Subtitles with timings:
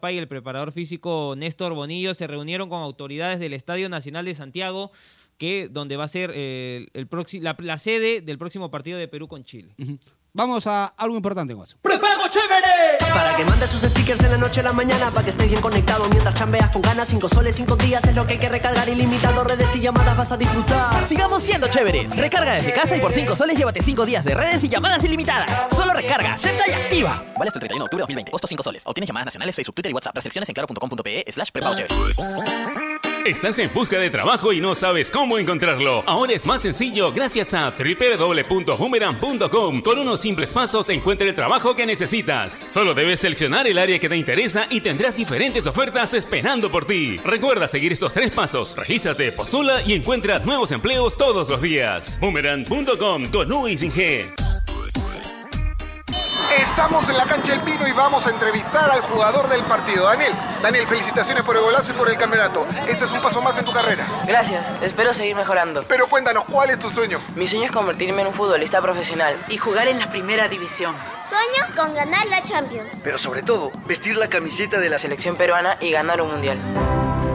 [0.00, 4.34] Pay y el preparador físico Néstor Bonillo se reunieron con autoridades del Estadio Nacional de
[4.34, 4.92] Santiago,
[5.36, 7.08] que donde va a ser eh, el
[7.42, 9.74] la, la, sede del próximo partido de Perú con Chile.
[10.36, 11.76] Vamos a algo importante, Guaso.
[11.80, 12.98] ¡Prepago chévere!
[12.98, 15.60] Para que mandes sus stickers en la noche a la mañana, para que estés bien
[15.60, 17.06] conectado mientras chambeas con ganas.
[17.06, 19.44] Cinco soles, cinco días es lo que hay que recargar ilimitado.
[19.44, 21.06] Redes y llamadas vas a disfrutar.
[21.06, 22.16] Sigamos siendo chéveres.
[22.16, 25.68] Recarga desde casa y por cinco soles llévate cinco días de redes y llamadas ilimitadas.
[25.72, 27.24] Solo recarga, acepta y activa.
[27.38, 28.32] Vale hasta el 31 de octubre de 2020.
[28.32, 28.82] Costo 5 soles.
[28.86, 30.16] Obtienes llamadas nacionales, Facebook, Twitter y WhatsApp.
[30.16, 31.94] Restricciones en claro.com.pe slash prepago chévere.
[33.24, 36.04] ¿Estás en busca de trabajo y no sabes cómo encontrarlo?
[36.06, 39.80] Ahora es más sencillo gracias a www.boomerang.com.
[39.80, 42.54] Con unos simples pasos encuentra el trabajo que necesitas.
[42.54, 47.18] Solo debes seleccionar el área que te interesa y tendrás diferentes ofertas esperando por ti.
[47.18, 48.74] Recuerda seguir estos tres pasos.
[48.74, 52.18] Regístrate, postula y encuentra nuevos empleos todos los días.
[52.22, 54.63] Boomerang.com con U y sin G.
[56.58, 60.32] Estamos en la cancha del Pino y vamos a entrevistar al jugador del partido, Daniel.
[60.62, 62.66] Daniel, felicitaciones por el golazo y por el campeonato.
[62.86, 64.06] Este es un paso más en tu carrera.
[64.26, 65.84] Gracias, espero seguir mejorando.
[65.88, 67.20] Pero cuéntanos, ¿cuál es tu sueño?
[67.34, 70.94] Mi sueño es convertirme en un futbolista profesional y jugar en la primera división.
[71.28, 73.00] Sueño con ganar la Champions.
[73.02, 76.58] Pero sobre todo, vestir la camiseta de la selección peruana y ganar un mundial.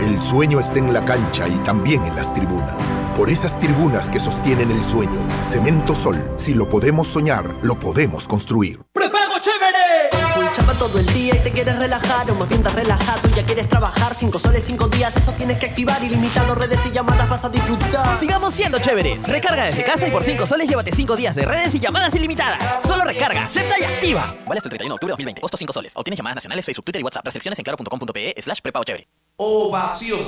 [0.01, 2.75] El sueño está en la cancha y también en las tribunas.
[3.17, 5.27] Por esas tribunas que sostienen el sueño.
[5.43, 6.15] Cemento Sol.
[6.37, 8.79] Si lo podemos soñar, lo podemos construir.
[8.93, 10.09] ¡Prepago chévere!
[10.33, 13.33] Full chapa todo el día y te quieres relajar o más bien estás relajado y
[13.33, 14.15] ya quieres trabajar.
[14.15, 16.01] Cinco soles, cinco días, eso tienes que activar.
[16.01, 18.17] Ilimitado, redes y llamadas vas a disfrutar.
[18.17, 19.27] Sigamos siendo chéveres.
[19.27, 22.81] Recarga desde casa y por cinco soles llévate cinco días de redes y llamadas ilimitadas.
[22.83, 24.33] Solo recarga, acepta y activa.
[24.47, 25.41] Vale hasta el 31 de octubre de 2020.
[25.41, 25.91] Costo 5 soles.
[25.93, 27.25] Obtienes llamadas nacionales, Facebook, Twitter y WhatsApp.
[27.25, 29.07] Restricciones en claro.com.pe slash prepago chévere.
[29.41, 30.19] Ovación.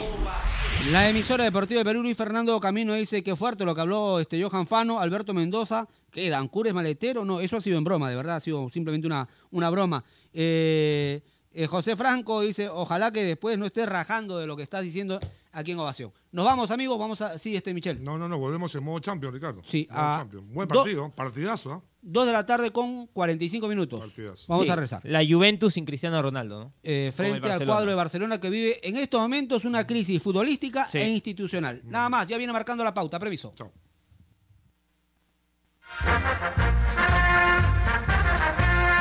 [0.89, 4.41] La emisora deportiva de Perú, Luis Fernando Camino, dice que fuerte lo que habló este
[4.41, 7.25] Johan Fano, Alberto Mendoza, que Dancur es maletero.
[7.25, 10.01] No, eso ha sido en broma, de verdad, ha sido simplemente una, una broma.
[10.33, 11.19] Eh,
[11.53, 15.19] eh, José Franco dice, ojalá que después no estés rajando de lo que estás diciendo
[15.51, 16.13] aquí en Ovación.
[16.31, 17.37] Nos vamos, amigos, vamos a...
[17.37, 18.01] Sí, este Michel.
[18.03, 19.61] No, no, no, volvemos en modo champion, Ricardo.
[19.65, 19.87] Sí.
[19.91, 20.25] A...
[20.53, 21.83] Buen partido, partidazo, ¿no?
[22.01, 23.99] Dos de la tarde con 45 minutos.
[23.99, 24.45] Partidazo.
[24.47, 25.01] Vamos a rezar.
[25.03, 26.73] La Juventus sin Cristiano Ronaldo, ¿no?
[26.83, 31.09] Eh, frente al cuadro de Barcelona que vive en estos momentos una crisis futbolística e
[31.09, 31.81] institucional.
[31.83, 33.19] Nada más, ya viene marcando la pauta.
[33.19, 33.53] Previso.
[33.55, 33.71] Chao.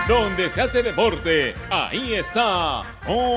[0.09, 3.31] Donde se hace deporte, ahí está Ovación.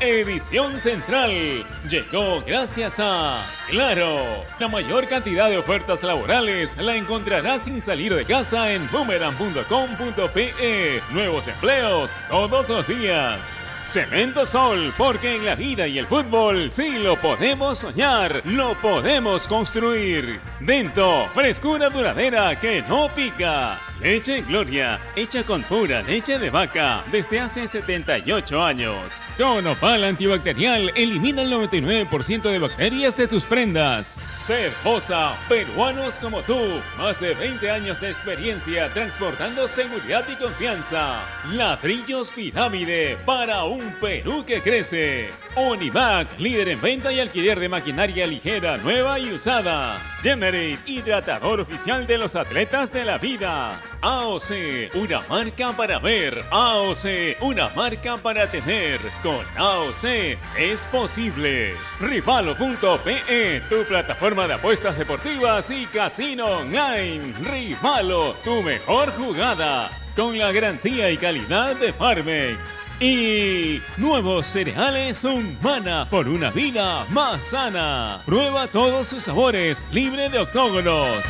[0.00, 4.44] Edición Central llegó gracias a Claro.
[4.58, 11.02] La mayor cantidad de ofertas laborales la encontrarás sin salir de casa en boomerang.com.pe.
[11.10, 13.58] Nuevos empleos todos los días.
[13.86, 19.46] Cemento Sol, porque en la vida y el fútbol sí lo podemos soñar, lo podemos
[19.46, 20.40] construir.
[20.58, 23.78] Dentro, frescura duradera que no pica.
[24.00, 29.26] Leche Gloria, hecha con pura leche de vaca desde hace 78 años.
[29.38, 34.22] Con Opal antibacterial elimina el 99% de bacterias de tus prendas.
[34.36, 41.22] Ser Posa, peruanos como tú, más de 20 años de experiencia transportando seguridad y confianza.
[41.52, 45.30] Ladrillos Pirámide para un Perú que crece.
[45.54, 50.00] Onimac, líder en venta y alquiler de maquinaria ligera, nueva y usada.
[50.22, 53.82] Generate, hidratador oficial de los atletas de la vida.
[54.00, 56.44] AOC, una marca para ver.
[56.50, 59.00] AOC, una marca para tener.
[59.22, 61.74] Con AOC es posible.
[62.00, 67.34] Rivalo.pe, tu plataforma de apuestas deportivas y casino online.
[67.40, 72.82] Rivalo, tu mejor jugada con la garantía y calidad de Farmex.
[72.98, 78.22] Y nuevos cereales Humana por una vida más sana.
[78.24, 81.24] Prueba todos sus sabores, libre de octógonos.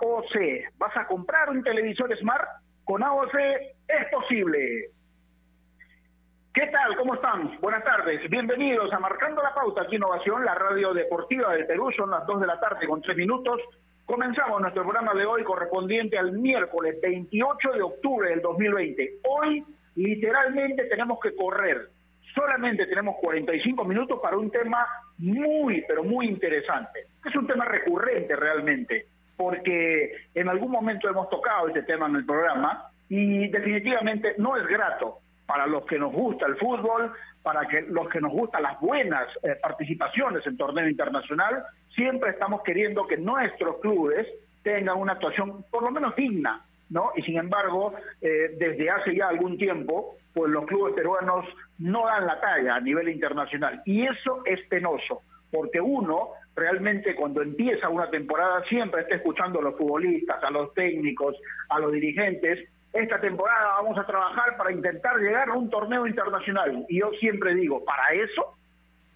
[0.00, 0.78] AOC.
[0.78, 2.48] ¿Vas a comprar un televisor Smart?
[2.84, 4.90] Con AOC es posible.
[6.54, 6.96] ¿Qué tal?
[6.96, 7.58] ¿Cómo están?
[7.60, 8.28] Buenas tardes.
[8.30, 11.90] Bienvenidos a Marcando la Pauta aquí Innovación, la radio deportiva del Perú.
[11.96, 13.60] Son las 2 de la tarde con 3 minutos.
[14.04, 19.18] Comenzamos nuestro programa de hoy correspondiente al miércoles 28 de octubre del 2020.
[19.28, 19.64] Hoy
[19.96, 21.90] literalmente tenemos que correr.
[22.34, 24.86] Solamente tenemos 45 minutos para un tema
[25.18, 27.06] muy, pero muy interesante.
[27.24, 32.26] Es un tema recurrente realmente, porque en algún momento hemos tocado este tema en el
[32.26, 37.12] programa y definitivamente no es grato para los que nos gusta el fútbol,
[37.42, 41.64] para que los que nos gustan las buenas eh, participaciones en torneo internacional,
[41.94, 44.26] siempre estamos queriendo que nuestros clubes
[44.64, 47.12] tengan una actuación por lo menos digna, ¿no?
[47.14, 51.46] Y sin embargo, eh, desde hace ya algún tiempo, pues los clubes peruanos
[51.78, 53.80] no dan la talla a nivel internacional.
[53.86, 59.62] Y eso es penoso, porque uno realmente cuando empieza una temporada siempre está escuchando a
[59.62, 61.36] los futbolistas, a los técnicos,
[61.68, 66.84] a los dirigentes, esta temporada vamos a trabajar para intentar llegar a un torneo internacional.
[66.88, 68.56] Y yo siempre digo, para eso,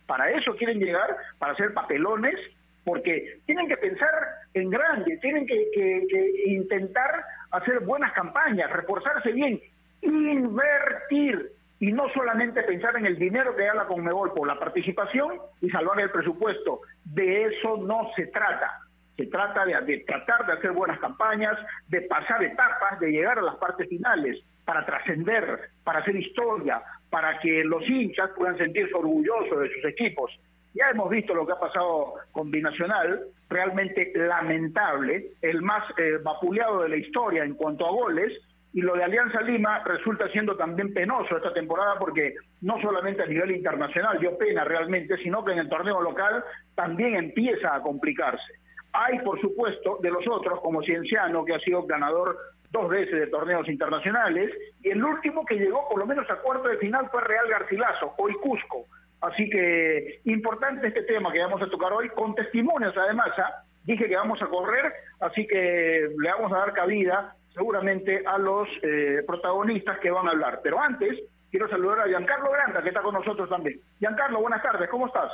[0.07, 2.37] para eso quieren llegar, para hacer papelones,
[2.85, 4.11] porque tienen que pensar
[4.55, 9.61] en grande, tienen que, intentar hacer buenas campañas, reforzarse bien,
[10.03, 15.41] invertir y no solamente pensar en el dinero que da la Conmebol por la participación
[15.61, 16.83] y salvar el presupuesto.
[17.05, 18.79] De eso no se trata.
[19.17, 21.59] Se trata de, tratar de hacer buenas campañas,
[21.89, 26.81] de pasar etapas, de llegar a las partes finales, para trascender, para hacer historia,
[27.11, 30.31] para que los hinchas puedan sentirse orgullosos de sus equipos.
[30.75, 36.85] Ya hemos visto lo que ha pasado con Binacional, realmente lamentable, el más eh, vapuleado
[36.85, 38.33] de la historia en cuanto a goles,
[38.75, 43.27] y lo de Alianza Lima resulta siendo también penoso esta temporada porque no solamente a
[43.27, 46.43] nivel internacional dio pena realmente, sino que en el torneo local
[46.75, 48.55] también empieza a complicarse.
[48.95, 52.37] Hay, por supuesto, de los otros, como Cienciano, que ha sido ganador
[52.71, 54.51] dos veces de torneos internacionales,
[54.83, 58.15] y el último que llegó por lo menos a cuarto de final fue Real Garcilaso,
[58.17, 58.87] hoy Cusco.
[59.21, 63.31] Así que importante este tema que vamos a tocar hoy, con testimonios además.
[63.39, 63.63] ¿ah?
[63.85, 68.69] Dije que vamos a correr, así que le vamos a dar cabida seguramente a los
[68.83, 70.61] eh, protagonistas que van a hablar.
[70.63, 71.19] Pero antes,
[71.51, 73.81] quiero saludar a Giancarlo Granda, que está con nosotros también.
[73.99, 75.31] Giancarlo, buenas tardes, ¿cómo estás?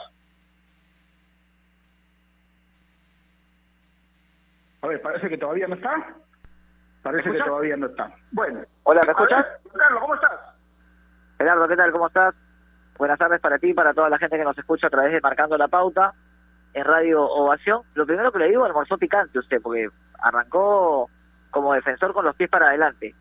[4.82, 6.14] A ver, parece que todavía no está.
[7.02, 8.12] Parece que todavía no está.
[8.32, 8.60] Bueno.
[8.84, 9.46] Hola, ¿me escuchas?
[9.76, 10.40] Carlos, ¿cómo estás?
[11.38, 11.92] Gerardo, ¿qué tal?
[11.92, 12.34] ¿Cómo estás?
[12.96, 15.20] Buenas tardes para ti y para toda la gente que nos escucha a través de
[15.20, 16.12] Marcando la Pauta
[16.74, 17.82] en Radio Ovación.
[17.94, 19.88] Lo primero que le digo, almorzó picante usted, porque
[20.20, 21.08] arrancó
[21.50, 23.14] como defensor con los pies para adelante.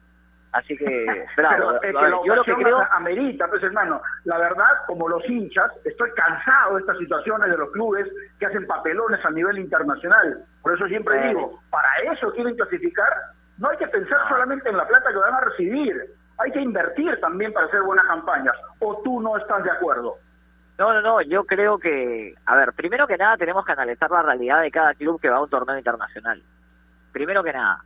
[0.53, 1.79] Así que, bravo.
[2.25, 2.81] yo lo que creo...
[2.91, 7.69] Amerita, pues hermano, la verdad, como los hinchas, estoy cansado de estas situaciones de los
[7.71, 8.07] clubes
[8.39, 10.43] que hacen papelones a nivel internacional.
[10.61, 13.09] Por eso siempre digo, para eso quieren clasificar,
[13.57, 15.95] no hay que pensar solamente en la plata que van a recibir,
[16.39, 18.55] hay que invertir también para hacer buenas campañas.
[18.79, 20.15] ¿O tú no estás de acuerdo?
[20.77, 24.21] No, no, no, yo creo que, a ver, primero que nada tenemos que analizar la
[24.21, 26.41] realidad de cada club que va a un torneo internacional.
[27.11, 27.83] Primero que nada,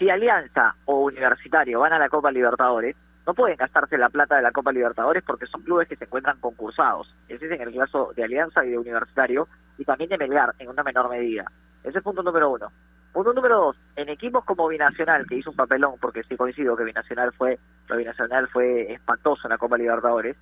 [0.00, 2.96] si Alianza o Universitario van a la Copa Libertadores,
[3.26, 6.40] no pueden gastarse la plata de la Copa Libertadores porque son clubes que se encuentran
[6.40, 7.14] concursados.
[7.28, 9.46] Ese es en el caso de Alianza y de Universitario,
[9.76, 11.44] y también de Melgar en una menor medida.
[11.84, 12.72] Ese es punto número uno.
[13.12, 16.84] Punto número dos, en equipos como Binacional, que hizo un papelón, porque sí coincido que
[16.84, 17.58] Binacional fue,
[17.88, 20.34] lo Binacional fue espantoso en la Copa Libertadores,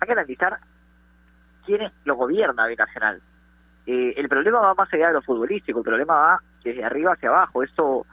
[0.00, 0.58] hay que analizar
[1.64, 3.22] quién lo gobierna Binacional.
[3.86, 7.28] Eh, el problema va más allá de lo futbolístico, el problema va desde arriba hacia
[7.28, 7.62] abajo.
[7.62, 8.06] Esto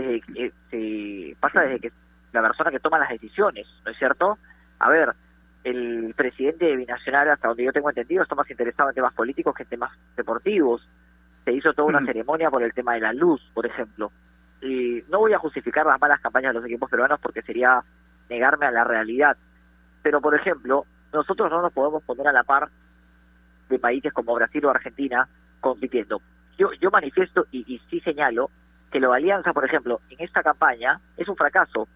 [0.00, 1.92] desde que se pasa desde que
[2.32, 4.38] la persona que toma las decisiones, ¿no es cierto?
[4.78, 5.14] A ver,
[5.64, 9.54] el presidente de Binacional, hasta donde yo tengo entendido, está más interesado en temas políticos
[9.54, 10.86] que en temas deportivos.
[11.44, 14.12] Se hizo toda una ceremonia por el tema de la luz, por ejemplo.
[14.60, 17.82] Y no voy a justificar las malas campañas de los equipos peruanos porque sería
[18.28, 19.36] negarme a la realidad.
[20.02, 22.68] Pero, por ejemplo, nosotros no nos podemos poner a la par
[23.68, 25.28] de países como Brasil o Argentina
[25.60, 26.20] compitiendo.
[26.58, 28.50] Yo, yo manifiesto y, y sí señalo
[28.90, 31.88] que lo de Alianza, por ejemplo, en esta campaña es un fracaso.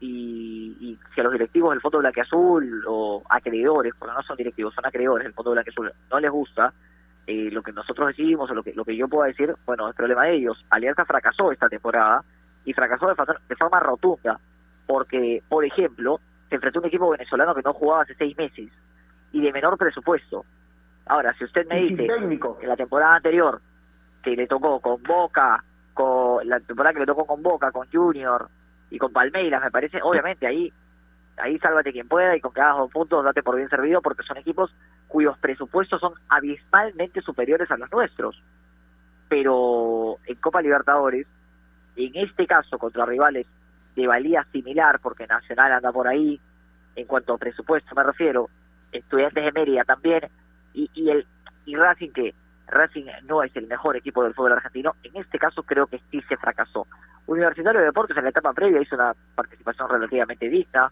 [0.00, 4.86] Y, si a los directivos del Fondo Azul o acreedores, porque no son directivos, son
[4.86, 6.72] acreedores del Fondo Azul, no les gusta
[7.26, 9.96] eh, lo que nosotros decidimos o lo que, lo que yo pueda decir, bueno, es
[9.96, 10.64] problema de ellos.
[10.70, 12.22] Alianza fracasó esta temporada
[12.64, 13.14] y fracasó de,
[13.48, 14.38] de forma rotunda,
[14.86, 18.70] porque, por ejemplo, se enfrentó a un equipo venezolano que no jugaba hace seis meses
[19.32, 20.44] y de menor presupuesto.
[21.06, 22.06] Ahora, si usted me dice
[22.60, 23.60] que la temporada anterior,
[24.22, 25.64] que le tocó con Boca,
[26.44, 28.48] la temporada que le tocó con Boca, con Junior
[28.90, 30.72] y con Palmeiras, me parece, obviamente ahí
[31.40, 34.24] ahí sálvate quien pueda y con que hagas dos puntos date por bien servido porque
[34.24, 34.74] son equipos
[35.06, 38.42] cuyos presupuestos son abismalmente superiores a los nuestros.
[39.28, 41.26] pero en Copa Libertadores,
[41.96, 43.46] en este caso contra rivales
[43.94, 46.40] de valía similar, porque Nacional anda por ahí,
[46.96, 48.48] en cuanto a presupuesto me refiero,
[48.90, 50.22] Estudiantes de Mérida también,
[50.72, 51.26] y, y, el,
[51.66, 52.34] y Racing que
[52.70, 56.20] Racing no es el mejor equipo del fútbol argentino, en este caso creo que sí
[56.28, 56.86] se fracasó.
[57.26, 60.90] Universitario de Deportes en la etapa previa hizo una participación relativamente digna,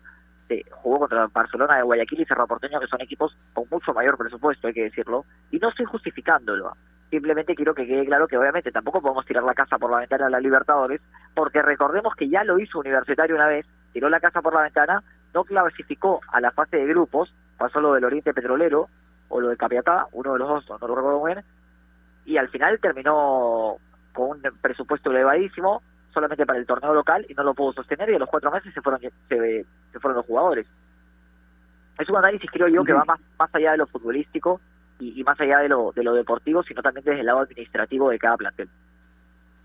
[0.49, 4.17] se jugó contra Barcelona de Guayaquil y Cerro Porteño, que son equipos con mucho mayor
[4.17, 6.77] presupuesto, hay que decirlo, y no estoy justificándolo.
[7.11, 10.27] Simplemente quiero que quede claro que obviamente tampoco podemos tirar la casa por la ventana
[10.27, 11.01] a la Libertadores,
[11.35, 15.03] porque recordemos que ya lo hizo Universitario una vez, tiró la casa por la ventana,
[15.33, 18.89] no clasificó a la fase de grupos, pasó lo del Oriente Petrolero
[19.29, 21.45] o lo de Capiatá, uno de los dos, no lo recuerdo bien,
[22.27, 23.77] y al final terminó
[24.13, 28.15] con un presupuesto elevadísimo, solamente para el torneo local y no lo pudo sostener y
[28.15, 30.67] a los cuatro meses se fueron se, se fueron los jugadores.
[31.99, 34.61] Es un análisis, creo yo, que va más, más allá de lo futbolístico
[34.99, 38.11] y, y, más allá de lo, de lo deportivo, sino también desde el lado administrativo
[38.11, 38.69] de cada plantel.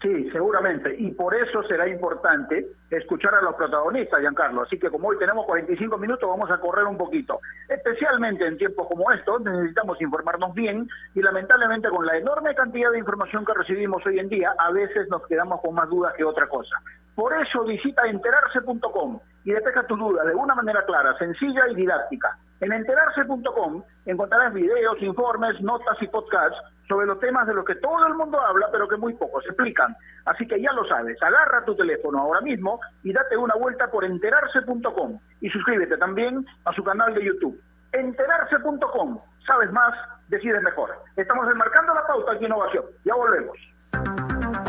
[0.01, 0.95] Sí, seguramente.
[0.97, 4.63] Y por eso será importante escuchar a los protagonistas, Giancarlo.
[4.63, 7.39] Así que como hoy tenemos 45 minutos, vamos a correr un poquito.
[7.69, 12.97] Especialmente en tiempos como estos, necesitamos informarnos bien y lamentablemente con la enorme cantidad de
[12.97, 16.47] información que recibimos hoy en día, a veces nos quedamos con más dudas que otra
[16.47, 16.81] cosa.
[17.13, 22.37] Por eso visita enterarse.com y despeja tus dudas de una manera clara, sencilla y didáctica.
[22.59, 26.59] En enterarse.com encontrarás videos, informes, notas y podcasts
[26.91, 29.95] sobre los temas de los que todo el mundo habla, pero que muy pocos explican.
[30.25, 34.03] Así que ya lo sabes, agarra tu teléfono ahora mismo y date una vuelta por
[34.03, 37.57] enterarse.com y suscríbete también a su canal de YouTube.
[37.93, 39.93] Enterarse.com, sabes más,
[40.27, 40.89] decides mejor.
[41.15, 42.83] Estamos enmarcando la pauta aquí en Innovación.
[43.05, 43.57] Ya volvemos.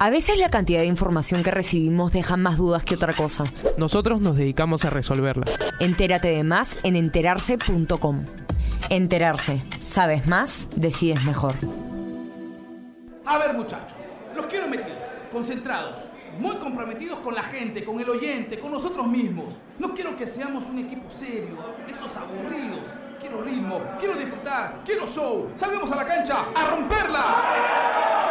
[0.00, 3.42] A veces la cantidad de información que recibimos deja más dudas que otra cosa.
[3.76, 5.44] Nosotros nos dedicamos a resolverla.
[5.80, 8.24] Entérate de más en enterarse.com.
[8.90, 9.60] Enterarse.
[9.80, 11.54] Sabes más, decides mejor.
[13.26, 13.98] A ver muchachos,
[14.36, 15.98] los quiero metidos, concentrados,
[16.38, 19.56] muy comprometidos con la gente, con el oyente, con nosotros mismos.
[19.80, 22.86] No quiero que seamos un equipo serio, esos aburridos.
[23.20, 25.50] Quiero ritmo, quiero disfrutar, quiero show.
[25.56, 28.28] Salgamos a la cancha a romperla.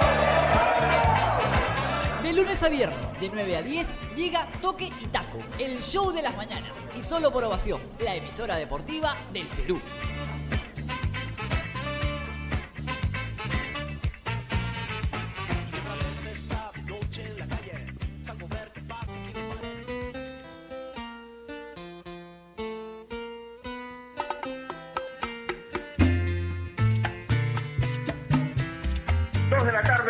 [2.27, 6.21] De lunes a viernes, de 9 a 10, llega Toque y Taco, el show de
[6.21, 6.73] las mañanas.
[6.99, 9.79] Y solo por ovación, la emisora deportiva del Perú.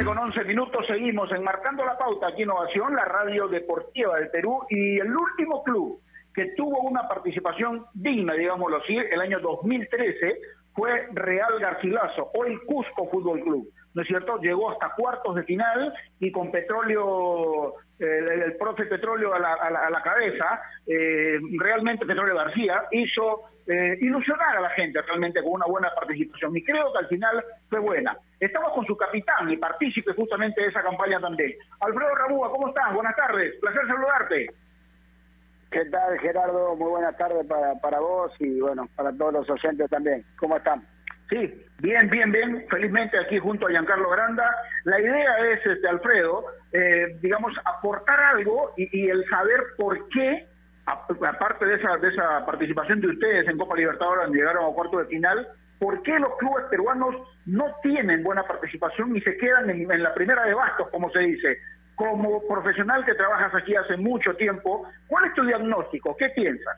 [0.05, 4.99] Con 11 minutos seguimos enmarcando la pauta aquí Innovación, la radio deportiva del Perú y
[4.99, 5.99] el último club
[6.35, 10.39] que tuvo una participación digna, digámoslo así, el año 2013
[10.73, 14.37] fue Real Garcilaso, hoy Cusco Fútbol Club, ¿no es cierto?
[14.37, 19.71] Llegó hasta cuartos de final y con petróleo, el, el profe Petróleo a la, a
[19.71, 25.41] la, a la cabeza, eh, realmente Petróleo García hizo eh, ilusionar a la gente realmente
[25.41, 28.15] con una buena participación y creo que al final fue buena.
[28.39, 31.53] Estamos con su capitán y partícipe justamente de esa campaña también.
[31.79, 32.93] Alfredo Ramúa, ¿cómo estás?
[32.93, 34.47] Buenas tardes, placer saludarte.
[35.71, 36.75] ¿Qué tal, Gerardo?
[36.75, 40.23] Muy buenas tardes para, para vos y, bueno, para todos los oyentes también.
[40.37, 40.85] ¿Cómo están?
[41.29, 42.65] Sí, bien, bien, bien.
[42.69, 44.49] Felizmente aquí junto a Giancarlo Granda.
[44.85, 50.47] La idea es, este Alfredo, eh, digamos, aportar algo y, y, el saber por qué,
[50.85, 54.99] aparte de esa, de esa participación de ustedes en Copa Libertadores, donde llegaron a cuarto
[54.99, 55.47] de final,
[55.79, 57.15] por qué los clubes peruanos
[57.45, 61.57] no tienen buena participación y se quedan en, la primera de bastos, como se dice
[61.95, 66.15] como profesional que trabajas aquí hace mucho tiempo, ¿cuál es tu diagnóstico?
[66.15, 66.77] ¿Qué piensas?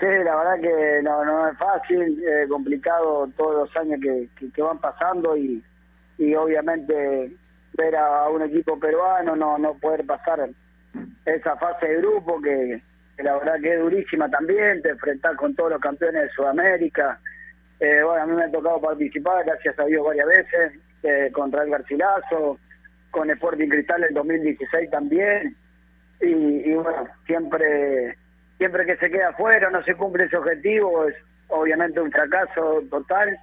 [0.00, 4.60] Sí, la verdad que no, no es fácil, eh, complicado todos los años que, que,
[4.60, 5.62] van pasando y,
[6.18, 7.36] y obviamente
[7.74, 10.48] ver a un equipo peruano no, no poder pasar
[11.24, 12.82] esa fase de grupo que
[13.18, 17.20] la verdad que es durísima también, te enfrentar con todos los campeones de Sudamérica.
[17.80, 21.62] Eh, bueno, a mí me ha tocado participar, gracias a Dios, varias veces, eh, contra
[21.62, 22.58] el Garcilaso,
[23.10, 25.56] con Sporting Cristal en 2016 también
[26.20, 28.16] y, y, bueno siempre
[28.58, 31.14] siempre que se queda afuera no se cumple ese objetivo es
[31.48, 33.38] obviamente un fracaso total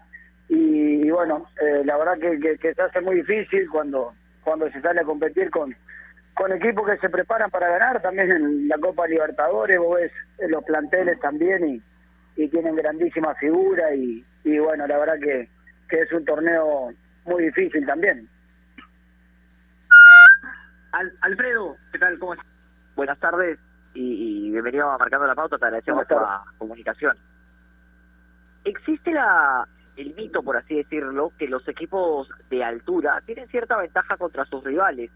[0.54, 4.14] y, bueno, eh, la verdad que, que, se hace muy difícil cuando,
[4.44, 5.74] cuando se sale a competir con,
[6.36, 10.12] con equipos que se preparan para ganar, también en la Copa Libertadores, vos ves
[10.50, 11.82] los planteles también y,
[12.36, 15.50] y tienen grandísima figura y, y bueno, la verdad que,
[15.90, 16.94] que es un torneo
[17.26, 18.28] muy difícil también.
[21.22, 22.20] Alfredo, ¿qué tal?
[22.20, 22.48] ¿Cómo estás?
[22.96, 23.58] Buenas tardes
[23.94, 27.18] y, bienvenido a Marcando la Pauta, te agradecemos la comunicación.
[28.64, 34.18] ¿Existe la, el mito, por así decirlo, que los equipos de altura tienen cierta ventaja
[34.18, 35.12] contra sus rivales?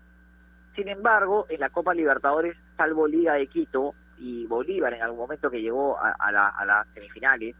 [0.75, 5.49] Sin embargo, en la Copa Libertadores, salvo Liga de Quito y Bolívar en algún momento
[5.49, 7.55] que llegó a, las semifinales,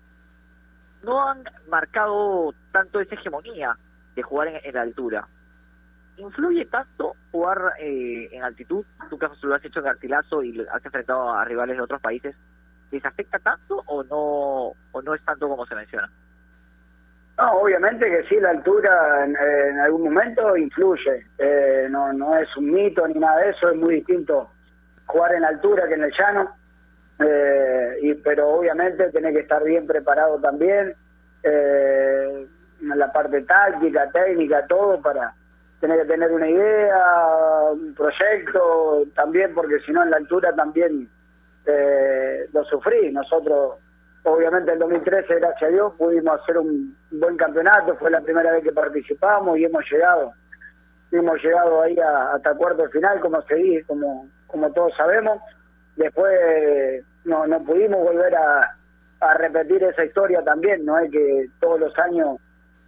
[1.04, 3.78] no han marcado tanto esa hegemonía
[4.16, 5.28] de jugar en la altura.
[6.18, 8.86] ¿Influye tanto jugar eh, en altitud?
[9.10, 12.36] Tú que lo has hecho en Garcilaso y has enfrentado a rivales de otros países.
[12.92, 16.10] ¿Les afecta tanto o no, o no es tanto como se menciona?
[17.38, 21.26] No, obviamente que sí, la altura en, algún momento influye.
[21.38, 24.50] Eh, no, no es un mito ni nada de eso, es muy distinto
[25.06, 26.56] jugar en altura que en el llano.
[27.20, 30.96] Eh, y, pero obviamente tiene que estar bien preparado también,
[31.44, 35.34] en la parte táctica, técnica, todo para
[35.80, 37.04] tiene que tener una idea,
[37.72, 41.08] un proyecto, también porque si no en la altura también
[41.66, 43.12] eh, lo sufrí.
[43.12, 43.76] Nosotros,
[44.26, 48.64] obviamente en 2013, gracias a Dios, pudimos hacer un buen campeonato, fue la primera vez
[48.64, 50.34] que participamos y hemos llegado
[51.12, 51.98] hemos llegado ahí
[52.34, 55.42] hasta cuarto final, como se dice, como, como todos sabemos.
[55.96, 56.34] Después
[57.24, 58.62] no, no pudimos volver a,
[59.22, 62.38] a repetir esa historia también, no es que todos los años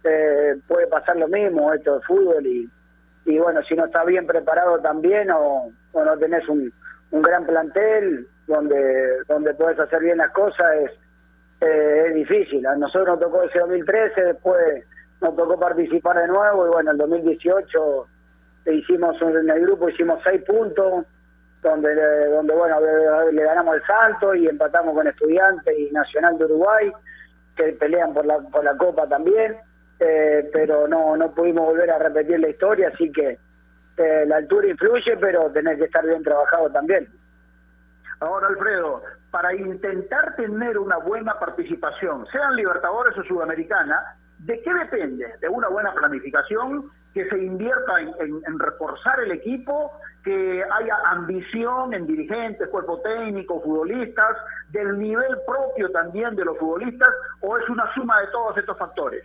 [0.04, 2.70] eh, puede pasar lo mismo, esto de fútbol y,
[3.24, 6.72] y bueno, si no está bien preparado también o, no tenés un,
[7.10, 10.92] un, gran plantel donde donde puedes hacer bien las cosas es,
[11.60, 12.66] eh, es difícil.
[12.66, 14.84] A nosotros nos tocó ese 2013, después
[15.20, 18.06] nos tocó participar de nuevo y bueno, el 2018
[18.66, 21.06] hicimos en el grupo hicimos seis puntos
[21.62, 21.94] donde
[22.28, 22.78] donde bueno
[23.32, 26.92] le, ganamos al Santo y empatamos con Estudiantes y Nacional de Uruguay
[27.56, 29.56] que pelean por la por la Copa también
[30.00, 33.38] eh, pero no, no pudimos volver a repetir la historia, así que
[33.96, 37.08] eh, la altura influye, pero tenés que estar bien trabajado también.
[38.20, 45.26] Ahora, Alfredo, para intentar tener una buena participación, sean Libertadores o Sudamericana, ¿de qué depende?
[45.40, 46.90] ¿De una buena planificación?
[47.12, 49.92] ¿Que se invierta en, reforzar el equipo?
[50.24, 54.36] ¿Que haya ambición en dirigentes, cuerpo técnico, futbolistas?
[54.70, 57.08] ¿Del nivel propio también de los futbolistas?
[57.40, 59.24] ¿O es una suma de todos estos factores?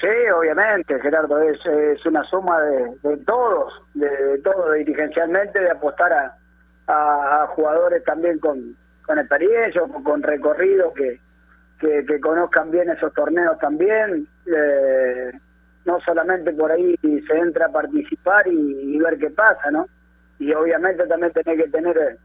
[0.00, 6.36] Sí, obviamente, Gerardo, es, es una suma de, todos, de, todo dirigencialmente, de apostar a,
[6.88, 11.20] a, jugadores también con, con experiencia, con, con recorrido, que,
[11.78, 14.26] que, conozcan bien esos torneos también.
[14.46, 15.32] Eh,
[15.84, 19.88] no solamente por ahí se entra a participar y, ver qué pasa, ¿no?
[20.38, 22.16] Y obviamente también tiene que tener eh,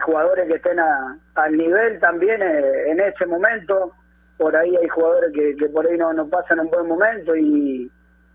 [0.00, 3.92] jugadores que estén a, al nivel también eh, en ese momento,
[4.36, 7.90] por ahí hay jugadores que, que por ahí no, no pasan un buen momento y,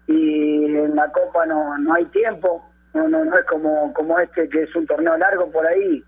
[0.08, 4.50] y en la Copa no, no hay tiempo, no, no, no es como, como este
[4.50, 6.04] que es un torneo largo por ahí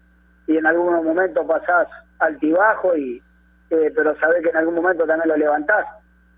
[0.47, 1.87] y en algunos momentos pasás
[2.19, 3.21] altibajo, y,
[3.69, 5.85] eh, pero sabés que en algún momento también lo levantás.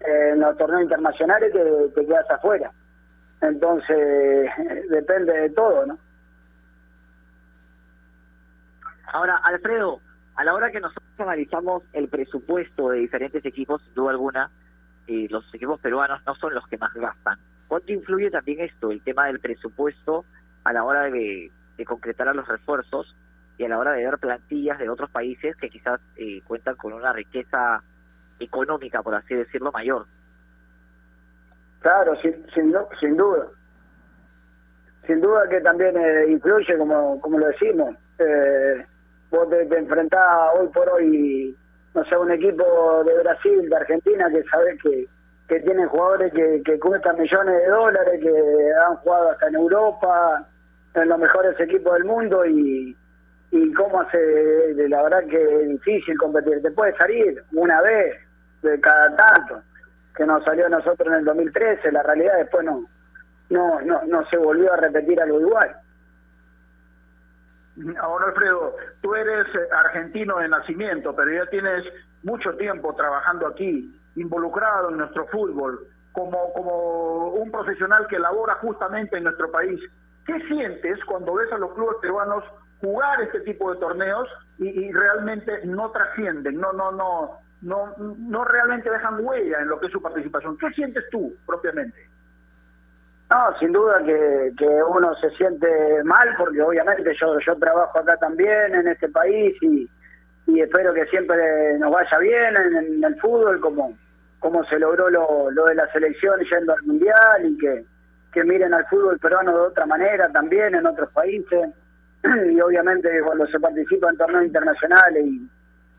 [0.01, 2.71] Eh, en los torneos internacionales te, te quedas afuera.
[3.41, 4.49] Entonces,
[4.89, 5.97] depende de todo, ¿no?
[9.11, 9.99] Ahora, Alfredo,
[10.35, 14.51] a la hora que nosotros analizamos el presupuesto de diferentes equipos, sin duda alguna,
[15.07, 17.39] eh, los equipos peruanos no son los que más gastan.
[17.67, 20.25] ¿Cuánto influye también esto, el tema del presupuesto,
[20.63, 21.51] a la hora de,
[21.85, 23.15] concretar a los refuerzos
[23.59, 26.93] y a la hora de ver plantillas de otros países que quizás eh, cuentan con
[26.93, 27.83] una riqueza
[28.39, 30.05] económica, por así decirlo, mayor?
[31.81, 32.71] Claro, sin, sin,
[33.17, 33.47] duda.
[35.05, 37.97] Sin duda que también eh, influye, como, como lo decimos.
[38.17, 38.85] Eh,
[39.29, 40.25] vos te, enfrentás
[40.57, 41.57] hoy por hoy,
[41.93, 45.05] no sé, un equipo de Brasil, de Argentina, que sabes que,
[45.49, 50.47] que tienen jugadores que, que cuestan millones de dólares, que han jugado hasta en Europa,
[50.93, 52.95] en los mejores equipos del mundo y,
[53.51, 56.61] y cómo hace, la verdad que es difícil competir.
[56.61, 58.15] Te puede salir una vez
[58.61, 59.61] de cada tanto,
[60.15, 62.85] que nos salió a nosotros en el 2013, la realidad después no,
[63.49, 65.75] no, no, no se volvió a repetir algo igual.
[68.01, 71.85] Ahora, Alfredo, tú eres eh, argentino de nacimiento, pero ya tienes
[72.23, 79.17] mucho tiempo trabajando aquí, involucrado en nuestro fútbol, como, como un profesional que labora justamente
[79.17, 79.79] en nuestro país.
[80.25, 82.43] ¿Qué sientes cuando ves a los clubes peruanos
[82.81, 88.89] jugar este tipo de torneos y, realmente no trascienden, no, no, no, no, no realmente
[88.89, 90.57] dejan huella en lo que es su participación.
[90.57, 92.07] ¿Qué sientes tú propiamente?
[93.29, 94.53] No, sin duda que,
[94.87, 99.87] uno se siente mal porque obviamente yo, yo trabajo acá también en este país y,
[100.47, 103.95] y espero que siempre nos vaya bien en, en el fútbol como,
[104.39, 107.85] como se logró lo, lo de la selección yendo al mundial y que,
[108.33, 111.69] que miren al fútbol peruano de otra manera también en otros países
[112.23, 115.49] y obviamente cuando se participa en torneos internacionales y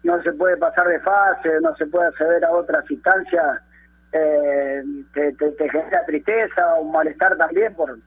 [0.02, 3.60] no se puede pasar de fase, no se puede acceder a otras instancias,
[4.12, 7.98] eh, te, genera tristeza o malestar también por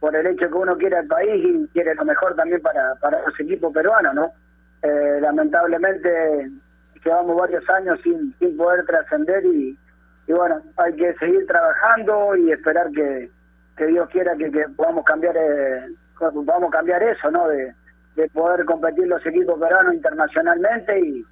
[0.00, 3.22] por el hecho que uno quiere al país y quiere lo mejor también para, para
[3.22, 4.32] los equipos peruanos, ¿no?
[4.82, 6.50] Eh, lamentablemente
[7.02, 9.76] llevamos varios años sin, sin poder trascender y,
[10.26, 13.30] y bueno, hay que seguir trabajando y esperar que,
[13.76, 15.88] que Dios quiera que, que podamos cambiar eh,
[16.18, 17.48] podamos cambiar eso, ¿no?
[17.48, 17.74] De,
[18.16, 21.24] de poder competir los equipos peruanos internacionalmente y,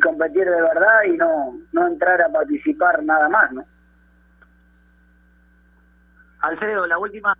[0.00, 3.64] competir de verdad y no, no entrar a participar nada más, ¿no?
[6.40, 7.34] Alfredo, la última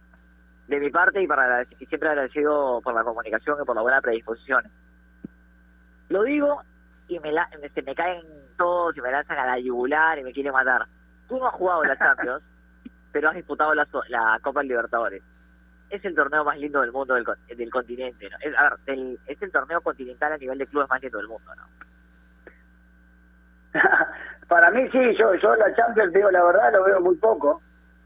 [0.68, 4.00] de mi parte y para y siempre agradecido por la comunicación y por la buena
[4.00, 4.64] predisposición.
[6.08, 6.62] Lo digo
[7.08, 8.22] y me, la, se me caen
[8.56, 10.86] todos y me lanzan a la yugular y me quieren matar.
[11.28, 12.42] Tú no has jugado la Champions,
[13.12, 15.22] pero has disputado la, la Copa Libertadores.
[15.90, 17.24] Es el torneo más lindo del mundo del,
[17.56, 18.28] del continente.
[18.40, 21.54] Es, a ver, es el torneo continental a nivel de clubes más lindo del mundo,
[21.54, 21.64] ¿no?
[24.48, 27.60] Para mí sí, yo yo la Champions, digo la verdad, lo veo muy poco.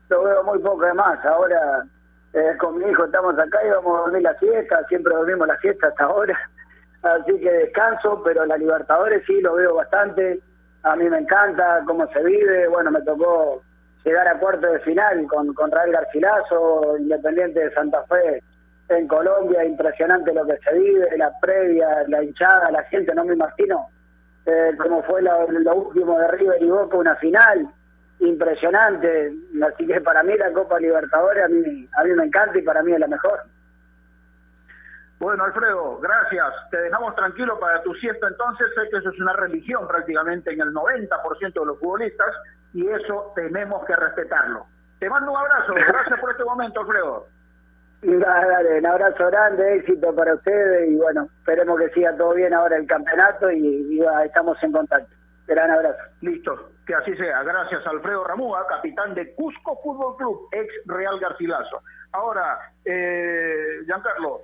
[0.08, 1.24] Lo veo muy poco además.
[1.24, 1.84] Ahora
[2.32, 5.58] eh, con mi hijo estamos acá y vamos a dormir la siesta, siempre dormimos la
[5.58, 6.38] siesta hasta ahora.
[7.02, 10.40] Así que descanso, pero la Libertadores sí lo veo bastante.
[10.82, 12.68] A mí me encanta cómo se vive.
[12.68, 13.62] Bueno, me tocó
[14.04, 18.42] llegar a cuarto de final con, con Raúl Garcilaso, Independiente de Santa Fe
[18.88, 19.64] en Colombia.
[19.64, 23.88] Impresionante lo que se vive, la previa, la hinchada, la gente, no me imagino
[24.46, 27.68] eh, como fue lo, lo último de River y Boca, una final
[28.20, 29.32] impresionante.
[29.62, 32.82] Así que para mí la Copa Libertadores a mí, a mí me encanta y para
[32.82, 33.40] mí es la mejor.
[35.18, 36.46] Bueno, Alfredo, gracias.
[36.70, 38.66] Te dejamos tranquilo para tu siesta entonces.
[38.74, 42.34] Sé que eso es una religión prácticamente en el 90% de los futbolistas
[42.72, 44.66] y eso tenemos que respetarlo.
[44.98, 45.74] Te mando un abrazo.
[45.88, 47.26] Gracias por este momento, Alfredo.
[48.02, 52.76] Dale, un abrazo grande, éxito para ustedes y bueno, esperemos que siga todo bien ahora
[52.78, 53.58] el campeonato y,
[53.90, 55.14] y, va, estamos en contacto.
[55.46, 55.98] Gran abrazo.
[56.22, 57.42] Listo, que así sea.
[57.42, 61.82] Gracias, Alfredo Ramúa, capitán de Cusco Fútbol Club, ex Real Garcilaso.
[62.12, 64.40] Ahora, eh, Giancarlo,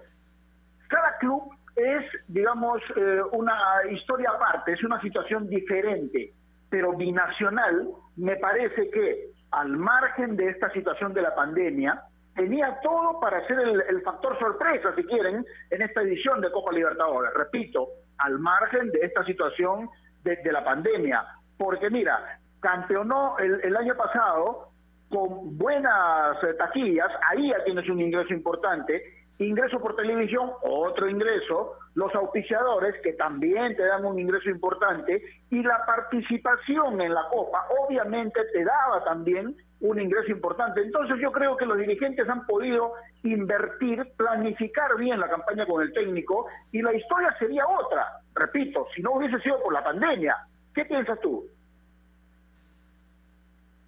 [0.89, 3.57] cada club es, digamos, eh, una
[3.91, 6.33] historia aparte, es una situación diferente,
[6.71, 12.03] pero binacional, me parece que al margen de esta situación de la pandemia,
[12.35, 17.33] tenía todo para ser el, factor sorpresa, si quieren, en esta edición de Copa Libertadores.
[17.35, 19.89] Repito, al margen de esta situación
[20.23, 21.25] de, la pandemia.
[21.57, 24.71] Porque mira, campeonó el, el año pasado
[25.09, 29.03] con buenas eh, taquillas, ahí ya tienes un ingreso importante,
[29.39, 35.63] ingreso por televisión, otro ingreso, los auspiciadores que también te dan un ingreso importante y
[35.63, 40.83] la participación en la Copa obviamente te daba también un ingreso importante.
[40.83, 45.93] Entonces yo creo que los dirigentes han podido invertir, planificar bien la campaña con el
[45.95, 48.21] técnico y la historia sería otra.
[48.35, 50.37] Repito, si no hubiese sido por la pandemia.
[50.75, 51.47] ¿Qué piensas tú?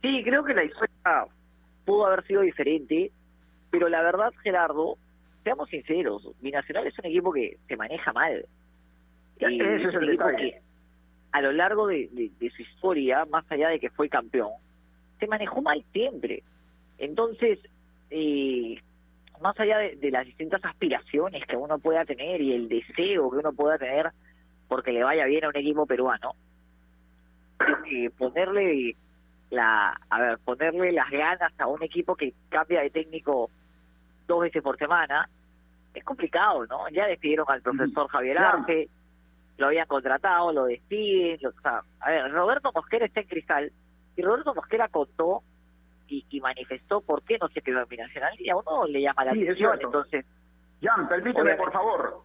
[0.01, 1.27] Sí, creo que la historia
[1.85, 3.12] pudo haber sido diferente,
[3.71, 4.97] pero la verdad, Gerardo,
[5.44, 8.44] seamos sinceros, Binacional es un equipo que se maneja mal.
[9.40, 10.51] Y Ese es un el equipo detalle.
[10.53, 10.61] que
[11.33, 14.51] a lo largo de, de- de su historia, más allá de que fue campeón,
[15.20, 16.42] se manejó mal siempre.
[16.98, 17.59] Entonces,
[18.11, 18.77] eh,
[19.40, 23.37] más allá de, de las distintas aspiraciones que uno pueda tener y el deseo que
[23.37, 24.11] uno pueda tener
[24.68, 26.33] porque le vaya bien a un equipo peruano,
[27.90, 28.96] eh, ponerle
[29.51, 33.51] la, a ver, ponerle las ganas a un equipo que cambia de técnico
[34.29, 35.29] dos veces por semana
[35.95, 36.88] es complicado, ¿no?
[36.91, 38.38] Ya despidieron al profesor Javier.
[38.38, 38.88] Arce,
[39.57, 43.73] lo habían contratado, lo despiden, lo- o sea, a ver, Roberto Mosquera está en Cristal
[44.17, 45.43] y Roberto Mosquera contó
[46.07, 49.25] y, y manifestó por qué no se quedó en Binacional y a uno le llama
[49.25, 50.25] la Sí, atención, entonces
[50.81, 51.64] Jan, permíteme, Obviamente.
[51.64, 52.23] por favor.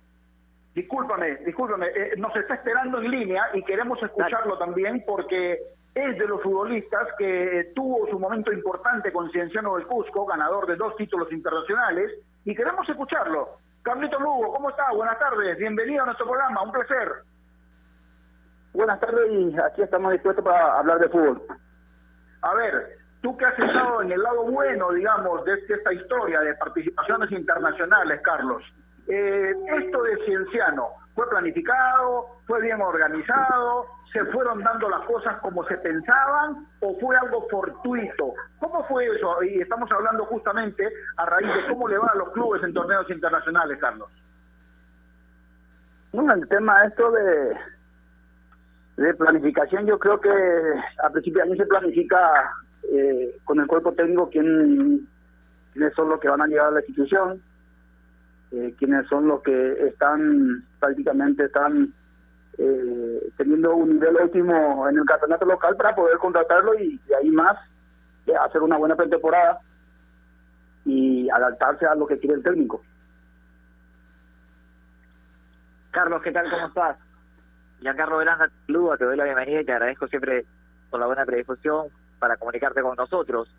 [0.76, 1.88] Discúlpame, discúlpame.
[1.88, 5.58] eh, nos está esperando en línea y queremos escucharlo también porque
[5.96, 10.76] es de los futbolistas que tuvo su momento importante con Cienciano del Cusco, ganador de
[10.76, 12.12] dos títulos internacionales,
[12.46, 13.58] y queremos escucharlo.
[13.84, 14.92] Carlito Lugo, ¿cómo está?
[14.94, 17.10] Buenas tardes, bienvenido a nuestro programa, un placer.
[18.74, 21.44] Buenas tardes y aquí estamos dispuestos para hablar de fútbol.
[22.42, 26.40] A ver, tú que has estado en el lado bueno, digamos, de, de esta historia
[26.40, 28.64] de participaciones internacionales, Carlos.
[29.08, 32.28] Eh, esto de Cienciano, ¿Fue planificado?
[32.47, 33.86] ¿Fue bien organizado?
[34.12, 36.67] ¿Se fueron dando las cosas como se pensaban?
[36.80, 38.34] ¿O fue algo fortuito?
[38.60, 39.43] ¿Cómo fue eso?
[39.43, 43.10] Y estamos hablando justamente a raíz de cómo le va a los clubes en torneos
[43.10, 44.10] internacionales, Carlos.
[46.12, 47.58] Bueno, el tema esto de,
[48.97, 50.30] de planificación, yo creo que
[51.04, 52.54] a principio año se planifica
[52.91, 55.08] eh, con el cuerpo técnico quién,
[55.73, 57.41] quiénes son los que van a llegar a la institución,
[58.54, 61.92] eh, quiénes son los que están prácticamente están
[62.60, 67.32] eh, teniendo un nivel óptimo en el campeonato local para poder contratarlo y de ahí
[67.32, 67.58] más
[68.28, 69.60] eh, hacer una buena pretemporada
[70.86, 72.84] y adaptarse a lo que quiere el técnico.
[75.89, 76.48] Carlos, ¿qué tal?
[76.52, 76.98] ¿Cómo estás?
[77.80, 80.46] Giancarlo Velanda, te doy la bienvenida y te agradezco siempre
[80.92, 81.88] por la buena predisposición
[82.20, 83.50] para comunicarte con nosotros.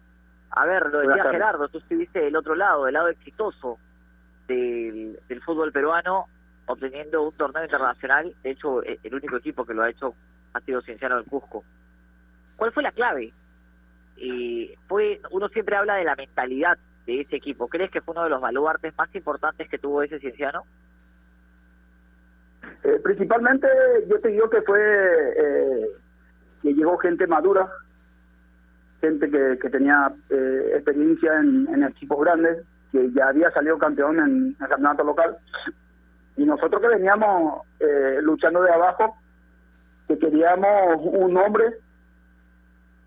[0.50, 1.30] A ver, lo decía.
[1.30, 3.78] Gerardo, tú estuviste del otro lado, del lado exitoso
[4.48, 6.26] del, fútbol peruano,
[6.66, 8.34] obteniendo un torneo internacional.
[8.42, 10.14] De hecho, eh, el único equipo que lo ha hecho
[10.52, 11.64] ha sido Cienciano del Cusco.
[12.56, 13.32] ¿Cuál fue la clave?
[14.16, 17.68] Y fue, uno siempre habla de la mentalidad de ese equipo.
[17.68, 20.64] ¿Crees que fue uno de los baluartes más importantes que tuvo ese Cienciano?
[22.82, 23.66] Eh, principalmente
[24.08, 25.86] yo te digo que fue eh,
[26.62, 27.68] que llegó gente madura,
[29.00, 34.20] gente que, que tenía eh, experiencia en, en equipos grandes, que ya había salido campeón
[34.20, 35.36] en el campeonato local.
[36.36, 39.16] Y nosotros que veníamos eh, luchando de abajo,
[40.06, 41.74] que queríamos un nombre,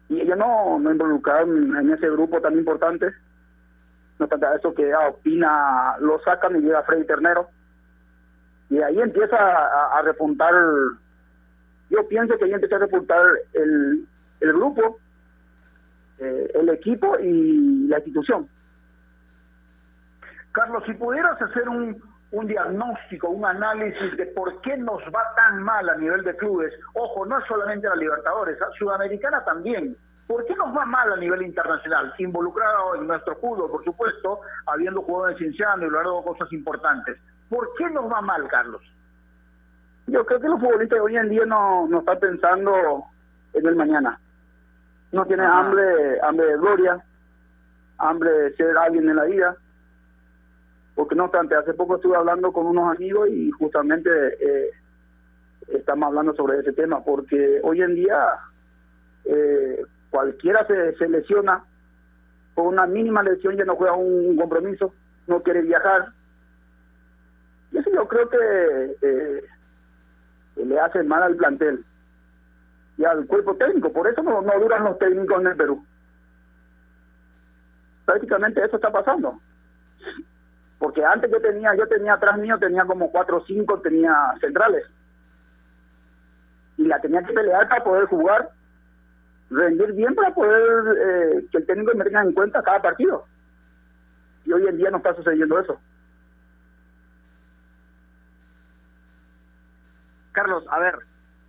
[0.09, 3.07] y ellos no, no involucraron en ese grupo tan importante.
[4.19, 7.47] No a eso que a Opina lo sacan y llega Freddy Ternero
[8.69, 10.53] y ahí empieza a, a repuntar
[11.89, 13.21] yo pienso que ahí empieza a repuntar
[13.53, 14.07] el,
[14.41, 14.97] el grupo
[16.17, 18.49] eh, el equipo y la institución
[20.57, 25.61] Carlos, si pudieras hacer un, un diagnóstico, un análisis de por qué nos va tan
[25.61, 29.95] mal a nivel de clubes, ojo, no es solamente la Libertadores, a Sudamericana también.
[30.27, 32.13] ¿Por qué nos va mal a nivel internacional?
[32.17, 37.17] Involucrado en nuestro fútbol, por supuesto, habiendo jugado en Cienciano y logrado cosas importantes.
[37.49, 38.81] ¿Por qué nos va mal, Carlos?
[40.07, 43.03] yo creo que los futbolistas de hoy en día no, no están pensando
[43.53, 44.19] en el mañana
[45.11, 46.97] no tienen hambre hambre de gloria
[47.97, 49.57] hambre de ser alguien en la vida
[50.97, 54.71] porque no obstante hace poco estuve hablando con unos amigos y justamente eh,
[55.67, 58.17] estamos hablando sobre ese tema porque hoy en día
[59.25, 61.63] eh, cualquiera se, se lesiona
[62.55, 64.91] con una mínima lesión ya no juega un compromiso
[65.27, 66.07] no quiere viajar
[67.71, 69.43] y eso yo creo que eh,
[70.55, 71.85] le hace mal al plantel
[72.97, 73.91] y al cuerpo técnico.
[73.91, 75.85] Por eso no, no duran los técnicos en el Perú.
[78.05, 79.39] Prácticamente eso está pasando.
[80.87, 84.85] Porque antes yo tenía, yo tenía atrás mío, tenía como cuatro o cinco, tenía centrales.
[86.77, 88.51] Y la tenía que pelear para poder jugar,
[89.49, 93.25] rendir bien para poder eh, que el técnico me tenga en cuenta cada partido.
[94.45, 95.77] Y hoy en día no está sucediendo eso.
[100.31, 100.99] Carlos, a ver,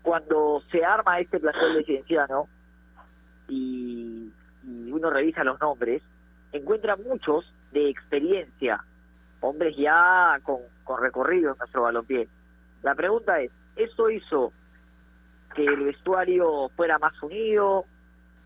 [0.03, 2.49] cuando se arma este plantel de Cienciano
[3.47, 4.33] y,
[4.65, 6.03] y uno revisa los nombres,
[6.51, 8.85] encuentra muchos de experiencia,
[9.41, 12.29] hombres ya con, con recorrido en nuestro balompié.
[12.83, 14.53] La pregunta es, ¿eso hizo
[15.55, 17.85] que el vestuario fuera más unido,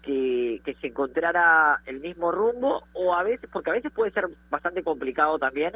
[0.03, 4.29] que, que se encontrara el mismo rumbo, o a veces, porque a veces puede ser
[4.51, 5.73] bastante complicado también,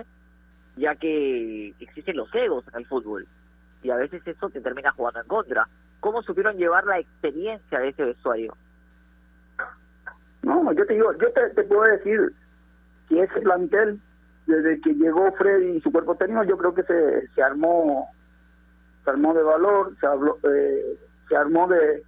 [0.76, 3.26] ya que existen los egos en el fútbol
[3.82, 5.68] y a veces eso te termina jugando en contra.
[6.00, 8.56] ¿Cómo supieron llevar la experiencia de ese vestuario?
[10.42, 12.32] No, yo te digo, yo te, te puedo decir
[13.08, 14.00] que ese plantel,
[14.46, 18.08] desde que llegó Freddy y su cuerpo técnico, yo creo que se, se armó
[19.06, 22.02] se armó de valor, se, habló, eh, se armó de,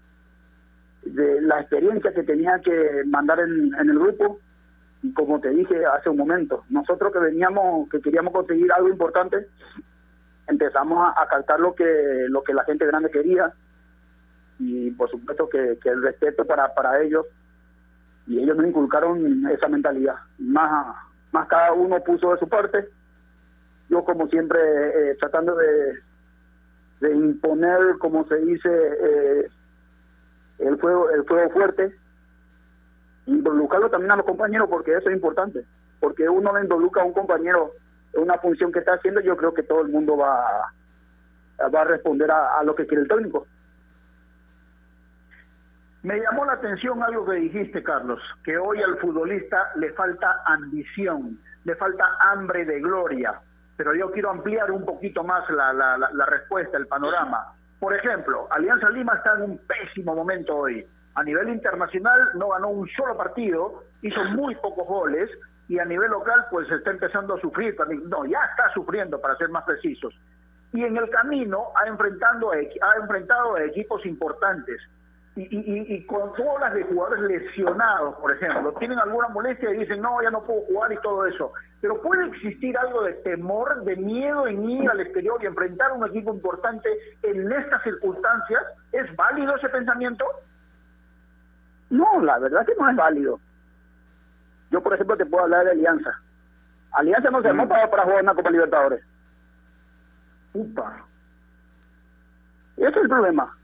[1.05, 4.41] la experiencia que tenía que mandar en, en el grupo.
[5.03, 9.47] Y como te dije hace un momento, nosotros que veníamos, que queríamos conseguir algo importante,
[10.49, 13.53] empezamos a, a lo que lo que la gente grande quería
[14.59, 17.27] y por supuesto que, que el respeto para para ellos
[18.27, 20.97] y ellos nos inculcaron esa mentalidad más
[21.33, 22.89] más cada uno puso de su parte
[23.89, 25.99] yo como siempre eh, tratando de
[27.01, 29.49] de imponer como se dice eh,
[30.59, 31.95] el fuego el fuego fuerte
[33.27, 35.65] involucrarlo también a los compañeros porque eso es importante
[36.01, 37.73] porque uno le involucra a un compañero
[38.15, 40.73] una función que está haciendo, yo creo que todo el mundo va,
[41.73, 43.47] va a responder a, lo que quiere el técnico.
[46.03, 51.41] Me llamó la atención algo que dijiste, Carlos, que hoy al futbolista le falta ambición,
[51.65, 53.41] le falta hambre de gloria.
[53.77, 57.53] pero yo quiero ampliar un poquito más la, respuesta, el panorama.
[57.79, 60.85] Por ejemplo, Alianza Lima está en un pésimo momento hoy.
[61.15, 65.31] A nivel internacional no ganó un solo partido, hizo muy pocos goles
[65.69, 67.77] y a nivel local pues está empezando a sufrir.
[68.07, 70.15] No, ya está sufriendo para ser más precisos.
[70.73, 74.81] Y en el camino ha, enfrentando, ha enfrentado a equipos importantes.
[75.39, 79.79] Y, y, y con todas las de jugadores lesionados, por ejemplo, tienen alguna molestia y
[79.79, 81.53] dicen, no, ya no puedo jugar y todo eso.
[81.81, 85.95] Pero puede existir algo de temor, de miedo en ir al exterior y enfrentar a
[85.95, 86.89] un equipo importante
[87.23, 88.65] en estas circunstancias.
[88.91, 90.25] ¿Es válido ese pensamiento?
[91.91, 93.39] No, la verdad que no es válido.
[94.73, 96.21] Yo, por ejemplo, te puedo hablar de Alianza.
[96.91, 99.05] Alianza no se armó para, para jugar una Copa Libertadores.
[100.53, 101.07] Upa.
[102.77, 103.58] Ese es el problema.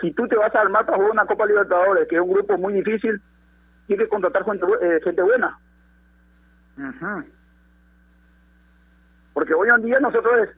[0.00, 2.58] Si tú te vas a armar para jugar una Copa Libertadores, que es un grupo
[2.58, 3.20] muy difícil,
[3.86, 5.58] tienes que contratar gente, eh, gente buena.
[9.32, 10.48] Porque hoy en día nosotros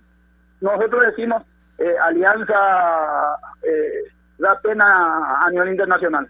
[0.60, 1.42] nosotros decimos
[1.78, 4.04] eh, Alianza eh,
[4.38, 6.28] da pena a nivel internacional.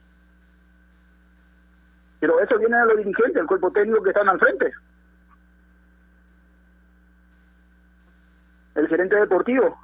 [2.21, 4.73] Pero eso viene de los dirigentes, del cuerpo técnico que están al frente.
[8.75, 9.79] El gerente deportivo.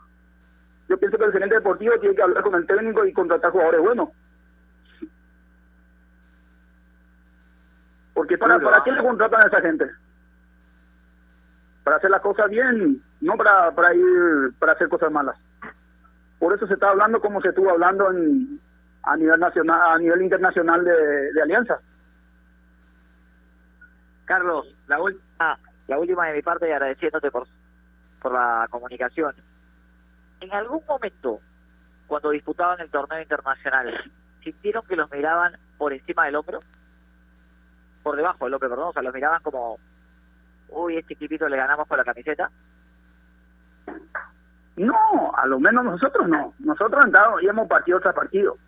[0.93, 3.81] Yo pienso que el gerente deportivo tiene que hablar con el técnico y contratar jugadores
[3.81, 4.11] buenos.
[8.13, 9.91] Porque para, ¿para qué le contratan a esa gente?
[11.83, 15.35] Para hacer las cosas bien, no para, para ir para hacer cosas malas.
[16.39, 18.61] Por eso se está hablando como se estuvo hablando en,
[19.05, 21.81] a nivel nacional, a nivel internacional de, de alianza.
[24.27, 27.47] Carlos, la última, la última de mi parte y agradeciéndote por,
[28.21, 29.35] por la comunicación.
[30.43, 31.41] En algún momento,
[32.09, 34.11] cuando disputaban el torneo internacional,
[34.43, 36.59] ¿sintieron que los miraban por encima del hombro?
[38.03, 39.79] Por debajo del hombro, perdón, o sea, los miraban como,
[40.71, 42.51] uy, este equipito le ganamos con la camiseta.
[44.75, 46.55] No, a lo menos nosotros no.
[46.59, 48.59] Nosotros andábamos, partido tras partido.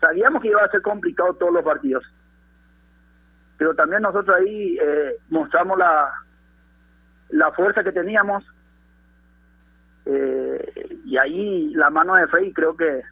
[0.00, 2.02] Sabíamos que iba a ser complicado todos los partidos.
[3.58, 6.12] Pero también nosotros ahí eh, mostramos la,
[7.28, 8.44] la fuerza que teníamos.
[10.04, 13.02] Eh, y ahí la mano de Frey creo que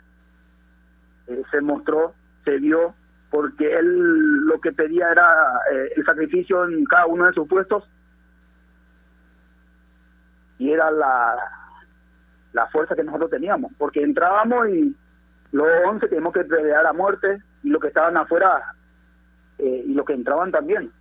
[1.29, 2.95] eh, se mostró, se vio,
[3.31, 7.85] porque él lo que pedía era eh, el sacrificio en cada uno de sus puestos
[10.59, 11.37] y era la,
[12.53, 14.95] la fuerza que nosotros teníamos, porque entrábamos y
[15.53, 18.75] los 11 teníamos que pelear a muerte y los que estaban afuera
[19.59, 20.93] eh, y los que entraban también.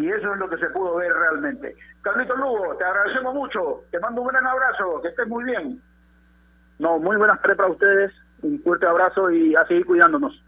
[0.00, 1.76] Y eso es lo que se pudo ver realmente.
[2.00, 5.82] Carlitos Lugo, te agradecemos mucho, te mando un gran abrazo, que estés muy bien.
[6.78, 8.10] No, muy buenas pre para ustedes,
[8.40, 10.42] un fuerte abrazo y a seguir cuidándonos.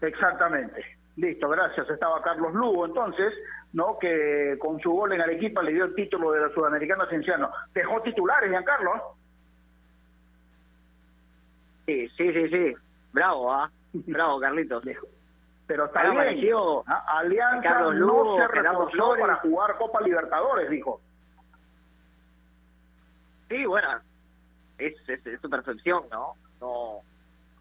[0.00, 0.84] Exactamente.
[1.16, 1.90] Listo, gracias.
[1.90, 3.34] Estaba Carlos Lugo entonces,
[3.72, 3.98] ¿no?
[3.98, 7.50] Que con su gol en Arequipa le dio el título de la Sudamericana Cienciano.
[7.74, 9.16] Dejó titulares, Giancarlo.
[11.86, 12.74] Sí, sí, sí, sí.
[13.12, 13.68] Bravo, ¿ah?
[13.92, 14.84] Bravo, Carlitos.
[15.68, 16.50] Pero está bien.
[16.86, 21.00] Ah, Alianza Carlos no Lugo, se reforzó para jugar Copa Libertadores, dijo.
[23.50, 23.88] Sí, bueno,
[24.78, 26.34] es, es, es su percepción, ¿no?
[26.60, 27.00] No.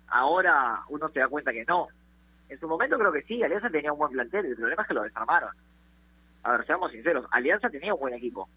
[0.08, 1.90] Ahora uno se da cuenta que no.
[2.48, 4.94] En su momento creo que sí, Alianza tenía un buen plantel, el problema es que
[4.94, 5.50] lo desarmaron.
[6.44, 8.48] A ver, seamos sinceros, Alianza tenía un buen equipo,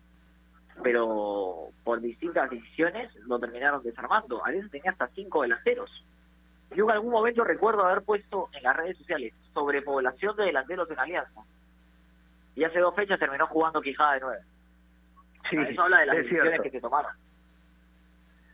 [0.81, 4.45] pero por distintas decisiones lo terminaron desarmando.
[4.45, 5.91] Alianza tenía hasta cinco delanteros.
[6.75, 10.99] Yo en algún momento recuerdo haber puesto en las redes sociales sobrepoblación de delanteros en
[10.99, 11.41] Alianza.
[12.55, 14.43] Y hace dos fechas terminó jugando Quijada de nueve.
[15.49, 16.63] Sí, Eso habla de las es decisiones cierto.
[16.65, 17.13] que se tomaron.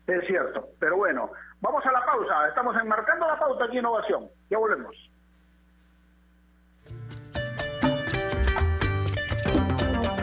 [0.06, 0.68] Es cierto.
[0.78, 2.48] Pero bueno, vamos a la pausa.
[2.48, 4.28] Estamos enmarcando la pauta aquí en Innovación.
[4.48, 4.94] Ya volvemos.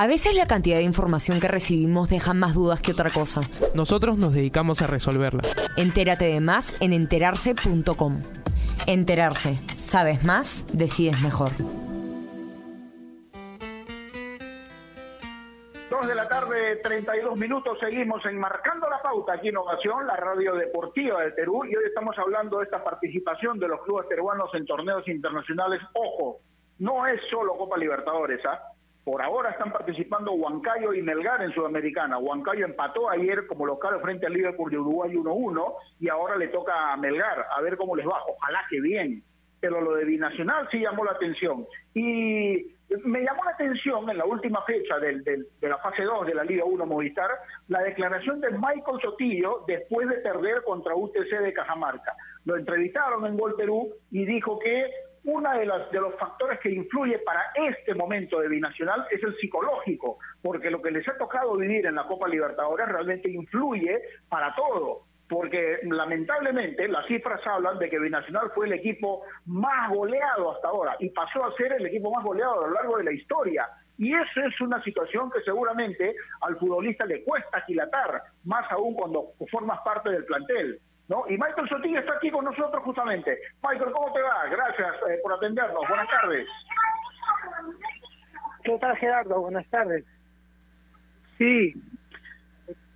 [0.00, 3.42] A veces la cantidad de información que recibimos deja más dudas que otra cosa.
[3.74, 5.42] Nosotros nos dedicamos a resolverla.
[5.76, 8.22] Entérate de más en enterarse.com.
[8.86, 9.58] Enterarse.
[9.76, 11.50] Sabes más, decides mejor.
[15.90, 20.54] Dos de la tarde, 32 minutos, seguimos enmarcando la pauta aquí en Innovación, la radio
[20.54, 24.64] deportiva del Perú, y hoy estamos hablando de esta participación de los clubes peruanos en
[24.64, 25.82] torneos internacionales.
[25.92, 26.38] Ojo,
[26.78, 28.58] no es solo Copa Libertadores, ¿ah?
[29.10, 32.16] Por ahora están participando Huancayo y Melgar en Sudamericana.
[32.18, 36.92] Huancayo empató ayer como local frente al Liverpool de Uruguay 1-1 y ahora le toca
[36.92, 38.22] a Melgar a ver cómo les va.
[38.28, 39.24] Ojalá que bien.
[39.58, 41.66] Pero lo de Binacional sí llamó la atención.
[41.92, 46.44] Y me llamó la atención en la última fecha de la fase 2 de la
[46.44, 47.30] Liga 1 Movistar
[47.66, 52.14] la declaración de Michael Sotillo después de perder contra UTC de Cajamarca.
[52.44, 54.88] Lo entrevistaron en Gol Perú y dijo que
[55.24, 59.36] uno de, las, de los factores que influye para este momento de Binacional es el
[59.36, 64.54] psicológico, porque lo que les ha tocado vivir en la Copa Libertadores realmente influye para
[64.54, 70.68] todo porque lamentablemente las cifras hablan de que Binacional fue el equipo más goleado hasta
[70.68, 73.68] ahora y pasó a ser el equipo más goleado a lo largo de la historia.
[73.96, 79.28] Y eso es una situación que seguramente al futbolista le cuesta aquilatar, más aún cuando
[79.52, 80.80] formas parte del plantel.
[81.10, 81.24] ¿No?
[81.28, 83.36] Y Michael Sotillo está aquí con nosotros justamente.
[83.62, 84.46] Michael, ¿cómo te va?
[84.48, 85.82] Gracias eh, por atendernos.
[85.88, 86.48] Buenas tardes.
[88.62, 89.40] ¿Qué tal, Gerardo?
[89.40, 90.04] Buenas tardes.
[91.36, 91.74] Sí,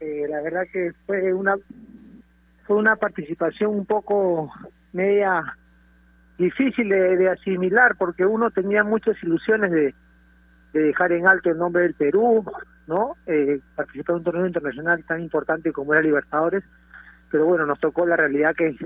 [0.01, 1.57] eh, la verdad que fue una
[2.67, 4.51] fue una participación un poco
[4.93, 5.43] media
[6.39, 9.95] difícil de, asimilar porque uno tenía muchas ilusiones de,
[10.73, 12.45] dejar en alto el nombre del Perú,
[12.87, 13.17] ¿no?
[13.27, 16.65] Eh, participar en un torneo internacional tan importante como era Libertadores,
[17.35, 18.77] pero bueno, nos tocó la realidad que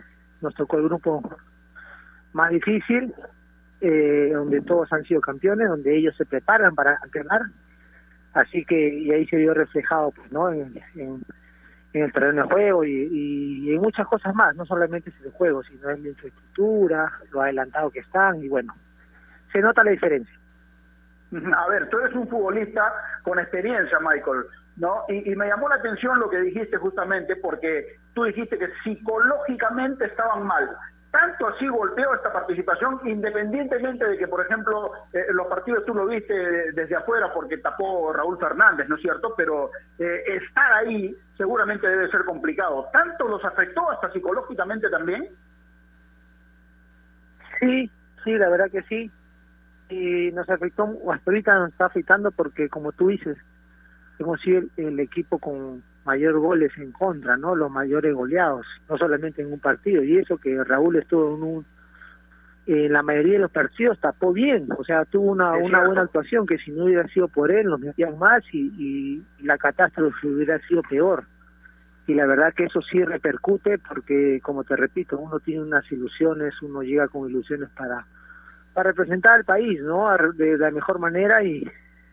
[0.41, 1.23] nos tocó el grupo
[2.33, 3.13] más difícil,
[3.83, 7.43] eh, donde todos han sido campeones, donde ellos se preparan para campeonar,
[8.33, 10.51] así que y ahí se vio reflejado, pues, ¿no?
[10.51, 10.73] en
[11.93, 15.33] en el terreno de juego y, y, en muchas cosas más, no solamente es el
[15.33, 18.75] juego, sino en la infraestructura, lo adelantado que están y bueno,
[19.53, 20.35] se nota la diferencia.
[21.55, 22.83] A ver, tú eres un futbolista
[23.25, 24.45] con experiencia, Michael,
[24.79, 25.05] ¿no?
[25.09, 30.07] Y, y, me llamó la atención lo que dijiste justamente porque tú dijiste que psicológicamente
[30.07, 30.77] estaban mal
[31.11, 36.07] tanto así golpeó esta participación, independientemente de que, por ejemplo, eh, los partidos tú lo
[36.07, 36.35] viste
[36.73, 39.35] desde afuera porque tapó Raúl Fernández, ¿no es cierto?
[39.37, 42.89] Pero eh, estar ahí seguramente debe ser complicado.
[42.93, 45.29] ¿Tanto los afectó hasta psicológicamente también?
[47.61, 47.91] Sí,
[48.23, 49.11] sí, la verdad que sí.
[49.89, 53.39] Y nos afectó, hasta ahorita nos está afectando porque, como tú dices,
[54.19, 57.55] hemos sido el equipo con mayor goles en contra, ¿no?
[57.55, 60.03] Los mayores goleados, no solamente en un partido.
[60.03, 61.67] Y eso que Raúl estuvo en un
[62.67, 66.47] en la mayoría de los partidos tapó bien, o sea, tuvo una, una buena actuación
[66.47, 70.59] que si no hubiera sido por él nos metían más y, y, la catástrofe hubiera
[70.69, 71.25] sido peor.
[72.07, 76.61] Y la verdad que eso sí repercute porque, como te repito, uno tiene unas ilusiones,
[76.61, 78.07] uno llega con ilusiones para,
[78.75, 80.07] para representar al país, ¿no?
[80.35, 81.67] De la mejor manera y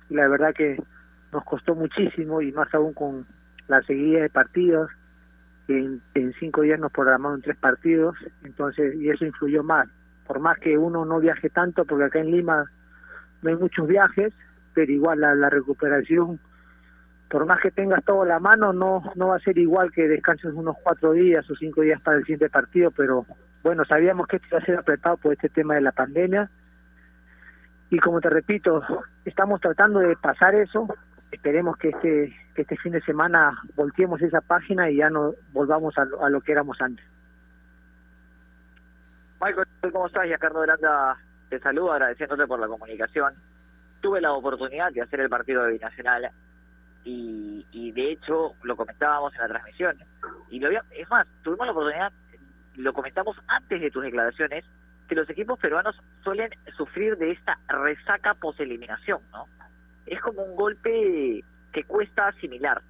[0.10, 0.78] la verdad que
[1.36, 3.26] nos costó muchísimo y más aún con,
[3.68, 4.90] la seguida de partidos.
[5.68, 9.88] En, en cinco días nos programaron tres partidos, entonces, y eso influyó más.
[10.28, 12.66] Por más que uno no viaje tanto, porque acá en Lima
[13.42, 14.34] no hay muchos viajes,
[14.74, 16.40] pero igual la, la recuperación,
[17.30, 20.08] por más que tengas todo a la mano, no, no va a ser igual que
[20.08, 23.26] descanses unos cuatro días o cinco días para el siguiente partido, pero
[23.64, 26.50] bueno, sabíamos que esto iba a ser apretado por este tema de la pandemia.
[27.90, 28.84] Y como te repito,
[29.26, 30.88] estamos tratando de pasar eso,
[31.36, 35.94] esperemos que este que este fin de semana volteemos esa página y ya no volvamos
[35.98, 37.06] a lo, que éramos antes.
[39.42, 40.30] Michael, ¿cómo estás?
[40.30, 41.18] Ya Carlos Aranda
[41.50, 43.34] te saludo agradeciéndote por la comunicación.
[44.02, 46.32] Tuve la oportunidad de hacer el partido de Binacional
[47.04, 49.98] y, y de hecho lo comentábamos en la transmisión.
[50.50, 52.14] Y lo es más, tuvimos la oportunidad,
[52.78, 54.64] lo comentamos antes de tus declaraciones,
[55.10, 59.46] que los equipos peruanos suelen sufrir de esta resaca post-eliminación, ¿no?
[60.06, 61.44] Es como un golpe
[61.74, 62.82] que cuesta asimilar.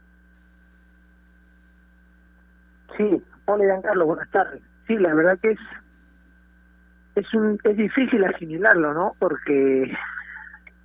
[2.98, 4.62] Sí, hola Giancarlo, buenas tardes.
[4.88, 5.60] Sí, la verdad que es
[7.16, 9.16] es un es difícil asimilarlo, ¿no?
[9.20, 9.92] Porque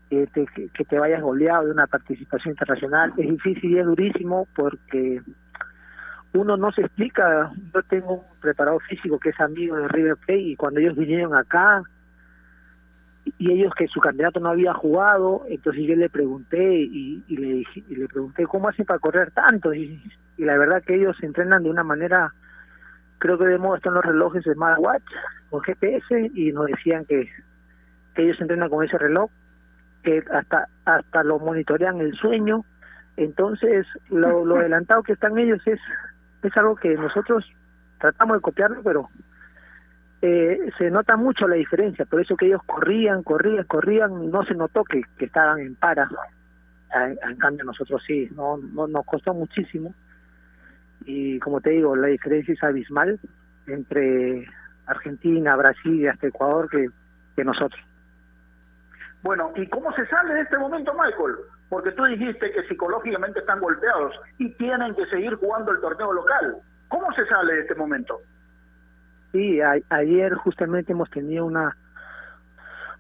[0.09, 4.49] que te, que te vayas goleado de una participación internacional es difícil y es durísimo
[4.57, 5.23] porque
[6.33, 7.53] uno no se explica.
[7.75, 11.37] Yo tengo un preparador físico que es amigo de River Plate y cuando ellos vinieron
[11.37, 11.83] acá
[13.25, 17.65] y ellos que su candidato no había jugado, entonces yo le pregunté y, y le
[17.75, 20.03] y le pregunté cómo hacen para correr tanto y,
[20.37, 22.33] y, la verdad que ellos entrenan de una manera,
[23.19, 25.05] creo que de modo están los relojes de smartwatch
[25.51, 27.29] o GPS y nos decían que,
[28.15, 29.31] que ellos entrenan con ese reloj,
[30.03, 32.65] que hasta hasta lo monitorean el sueño,
[33.17, 35.81] entonces lo, lo adelantado que están ellos es
[36.43, 37.45] es algo que nosotros
[37.99, 39.11] tratamos de copiarlo, pero
[40.23, 44.55] eh, se nota mucho la diferencia, por eso que ellos corrían, corrían, corrían, no se
[44.55, 46.09] notó que, que estaban en para.
[46.93, 49.95] En, cambio nosotros sí, no, no nos costó muchísimo
[51.05, 53.19] y como te digo, la diferencia es abismal
[53.67, 54.47] entre
[54.87, 56.89] Argentina, Brasil y hasta Ecuador que,
[57.37, 57.81] que nosotros.
[59.23, 61.37] Bueno, ¿y cómo se sale de este momento, Michael?
[61.69, 66.57] Porque tú dijiste que psicológicamente están golpeados y tienen que seguir jugando el torneo local.
[66.89, 68.21] ¿Cómo se sale de este momento?
[69.33, 69.61] Sí,
[69.91, 71.77] ayer justamente hemos tenido una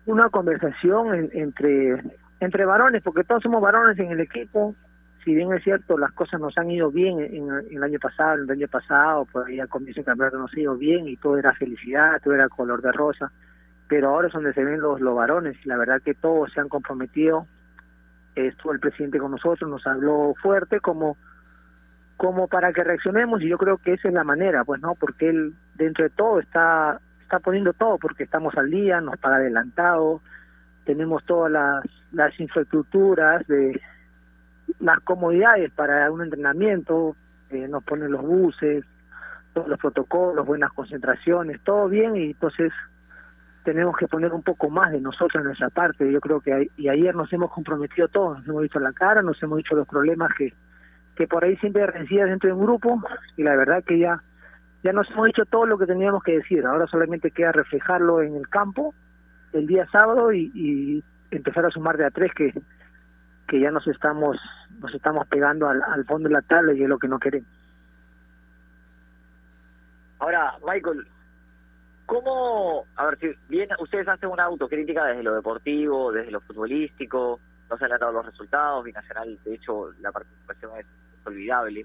[0.07, 2.03] una conversación en- entre
[2.41, 4.75] entre varones, porque todos somos varones en el equipo.
[5.25, 8.43] Si bien es cierto, las cosas nos han ido bien en, en el año pasado,
[8.43, 11.37] el año pasado, por ahí al comienzo del campeonato nos ha ido bien y todo
[11.37, 13.31] era felicidad, todo era color de rosa.
[13.89, 16.61] Pero ahora es donde se ven los, los varones y la verdad que todos se
[16.61, 17.47] han comprometido.
[18.35, 21.19] Estuvo el presidente con nosotros, nos habló fuerte como
[22.21, 25.31] como para que reaccionemos y yo creo que esa es la manera, pues no, porque
[25.31, 30.21] él dentro de todo está está poniendo todo porque estamos al día, nos paga adelantado,
[30.85, 33.81] tenemos todas las, las infraestructuras de
[34.81, 37.17] las comodidades para un entrenamiento,
[37.49, 38.85] eh, nos ponen los buses,
[39.55, 42.71] todos los protocolos, buenas concentraciones, todo bien y entonces
[43.65, 46.13] tenemos que poner un poco más de nosotros en nuestra parte.
[46.13, 49.43] Yo creo que y ayer nos hemos comprometido todos, nos hemos visto la cara, nos
[49.43, 50.53] hemos dicho los problemas que
[51.21, 52.99] que por ahí siempre rencillas dentro de un grupo
[53.37, 54.23] y la verdad que ya
[54.83, 56.65] ya nos hemos dicho todo lo que teníamos que decir.
[56.65, 58.95] Ahora solamente queda reflejarlo en el campo
[59.53, 62.55] el día sábado y, y empezar a sumar de a tres que
[63.49, 64.39] que ya nos estamos
[64.81, 67.51] nos estamos pegando al, al fondo de la tabla y es lo que no queremos.
[70.21, 71.07] Ahora, Michael,
[72.07, 77.41] ¿cómo, a ver, si bien ustedes hacen una autocrítica desde lo deportivo, desde lo futbolístico,
[77.69, 80.87] no se han dado los resultados, Binacional, de hecho, la participación es
[81.31, 81.85] olvidable.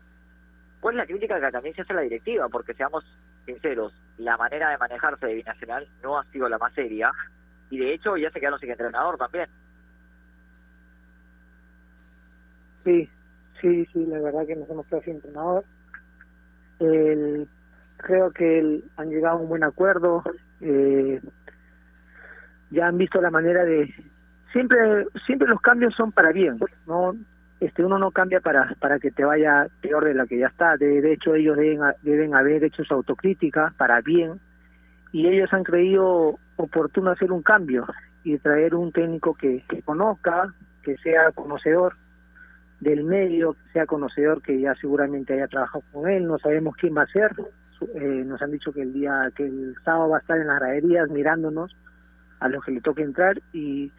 [0.82, 2.50] ¿Cuál es la crítica que también se hace a la directiva?
[2.50, 3.04] Porque seamos
[3.46, 7.12] sinceros, la manera de manejarse de Binacional no ha sido la más seria
[7.70, 9.48] y de hecho ya se quedaron sin entrenador también.
[12.84, 13.10] Sí,
[13.62, 15.66] sí, sí, la verdad que nos hemos quedado sin entrenador.
[16.80, 17.48] El,
[17.98, 20.24] creo que el- han llegado a un buen acuerdo.
[20.62, 21.20] eh,
[22.72, 23.94] ya han visto la manera de
[24.52, 27.14] siempre siempre los cambios son para bien, no
[27.60, 30.78] este uno no cambia para para que te vaya peor de la que ya está.
[30.78, 34.40] De, de hecho ellos deben deben haber hecho su autocrítica para bien
[35.12, 37.86] y ellos han creído oportuno hacer un cambio
[38.26, 40.54] y traer un técnico que, conozca,
[40.84, 41.96] que sea conocedor
[42.80, 46.98] del medio, que sea conocedor que ya seguramente haya trabajado con él, no sabemos quién
[46.98, 47.32] va a ser,
[47.94, 50.60] eh, nos han dicho que el día, que el sábado va a estar en las
[50.60, 51.76] graderías mirándonos
[52.40, 53.92] a los que le toque entrar y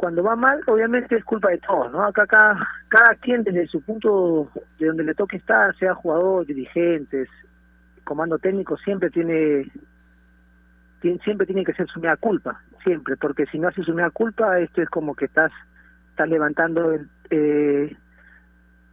[0.00, 2.02] cuando va mal, obviamente es culpa de todos, ¿no?
[2.02, 7.28] Acá cada, cada quien desde su punto de donde le toque estar, sea jugador, dirigentes,
[8.02, 9.70] comando técnico, siempre tiene,
[11.02, 14.08] tiene siempre tiene que ser su mea culpa, siempre, porque si no haces su mea
[14.08, 15.52] culpa, esto es como que estás,
[16.08, 17.94] estás levantando el, eh,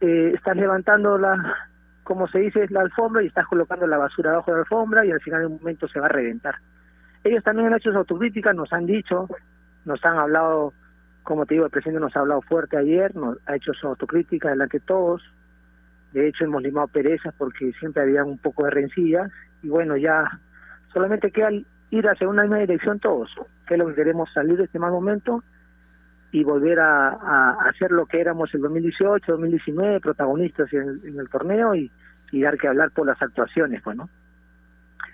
[0.02, 1.54] eh, estás levantando la,
[2.04, 5.10] como se dice, la alfombra y estás colocando la basura abajo de la alfombra y
[5.10, 6.56] al final de un momento se va a reventar.
[7.24, 9.26] Ellos también han hecho su autocrítica, nos han dicho,
[9.86, 10.74] nos han hablado,
[11.28, 14.48] como te digo, el presidente nos ha hablado fuerte ayer, nos ha hecho su autocrítica
[14.48, 15.22] delante de todos.
[16.12, 19.30] De hecho, hemos limado perezas porque siempre había un poco de rencillas.
[19.62, 20.40] Y bueno, ya
[20.90, 21.50] solamente queda
[21.90, 23.30] ir hacia una misma dirección todos,
[23.66, 25.44] que es lo que queremos salir de este mal momento
[26.32, 31.20] y volver a, a hacer lo que éramos el 2018, 2019, protagonistas en el, en
[31.20, 31.92] el torneo y,
[32.40, 33.98] dar que hablar por las actuaciones, pues.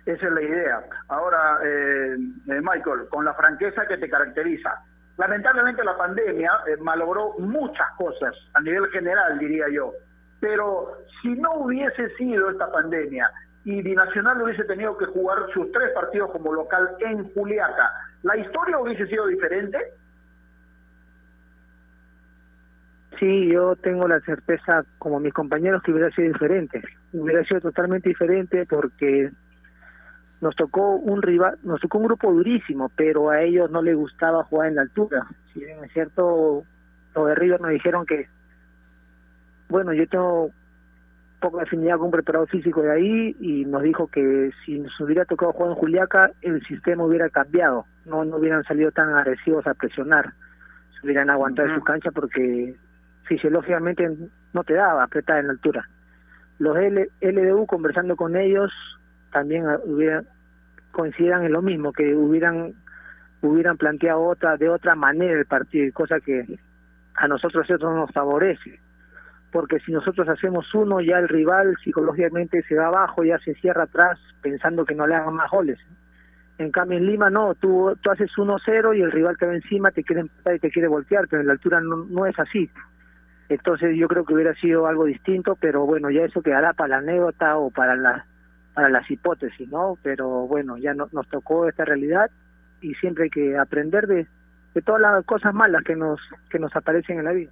[0.06, 0.80] Esa es la idea.
[1.08, 4.80] Ahora, eh, eh, Michael, con la franqueza que te caracteriza,
[5.16, 9.92] lamentablemente la pandemia eh, malogró muchas cosas a nivel general, diría yo.
[10.40, 13.30] Pero si no hubiese sido esta pandemia
[13.64, 17.90] y Binacional hubiese tenido que jugar sus tres partidos como local en Juliaca,
[18.22, 19.78] ¿la historia hubiese sido diferente?
[23.18, 26.82] Sí, yo tengo la certeza, como mis compañeros, que hubiera sido diferente.
[27.12, 29.30] Hubiera sido totalmente diferente porque
[30.41, 34.45] nos tocó un rival, nos tocó un grupo durísimo, pero a ellos no les gustaba
[34.45, 35.26] jugar en la altura.
[35.53, 36.64] Si bien es cierto,
[37.14, 38.28] los de River nos dijeron que,
[39.68, 40.51] bueno, yo tengo
[41.41, 44.99] poco de afinidad con un preparado físico de ahí y nos dijo que si nos
[45.01, 49.66] hubiera tocado jugar en Juliaca, el sistema hubiera cambiado, no, no hubieran salido tan agresivos
[49.66, 50.32] a presionar,
[50.95, 52.74] se hubieran aguantado en su cancha porque
[53.24, 54.09] fisiológicamente
[54.53, 55.89] no te daba apretar en la altura.
[56.59, 58.72] Los L LDU conversando con ellos
[59.35, 60.26] también hubieran
[60.93, 62.72] coincidan en lo mismo, que hubieran
[63.43, 66.59] hubieran planteado otra de otra manera el partido, cosa que
[67.16, 68.80] a nosotros eso no nos favorece,
[69.53, 73.82] porque si nosotros hacemos uno, ya el rival psicológicamente se va abajo, ya se cierra
[73.82, 75.78] atrás pensando que no le hagan más goles.
[76.57, 79.91] En cambio en Lima no, tú, tú haces 1-0 y el rival te va encima,
[79.91, 82.70] te quiere empatar y te quiere voltear, pero en la altura no, no es así.
[83.49, 86.97] Entonces yo creo que hubiera sido algo distinto, pero bueno, ya eso quedará para la
[86.99, 88.24] anécdota o para la
[88.74, 89.96] para las hipótesis, ¿no?
[90.02, 92.30] Pero bueno, ya no, nos tocó esta realidad
[92.80, 94.26] y siempre hay que aprender de,
[94.74, 96.20] de todas las cosas malas que nos
[96.50, 97.50] que nos aparecen en la vida.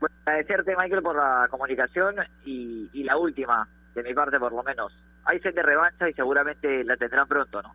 [0.00, 4.62] Bueno, agradecerte, Michael, por la comunicación y, y la última, de mi parte por lo
[4.62, 4.92] menos.
[5.24, 7.74] Hay sed de revancha y seguramente la tendrán pronto, ¿no?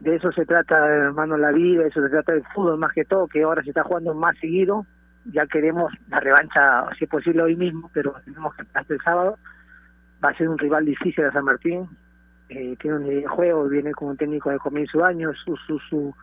[0.00, 3.26] De eso se trata, hermano, la vida, eso se trata del fútbol más que todo,
[3.26, 4.86] que ahora se está jugando más seguido.
[5.32, 9.38] Ya queremos la revancha, si es posible, hoy mismo, pero tenemos que hasta el sábado.
[10.24, 11.88] Va a ser un rival difícil a San Martín.
[12.48, 15.54] Eh, tiene un idea de juego, viene con un técnico de comienzo de año, su,
[15.56, 16.14] su, su,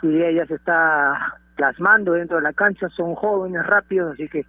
[0.00, 4.46] su idea ya se está plasmando dentro de la cancha, son jóvenes, rápidos, así que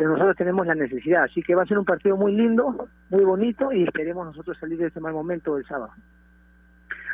[0.00, 3.22] pero nosotros tenemos la necesidad, así que va a ser un partido muy lindo, muy
[3.22, 5.92] bonito y esperemos nosotros salir de ese mal momento del sábado.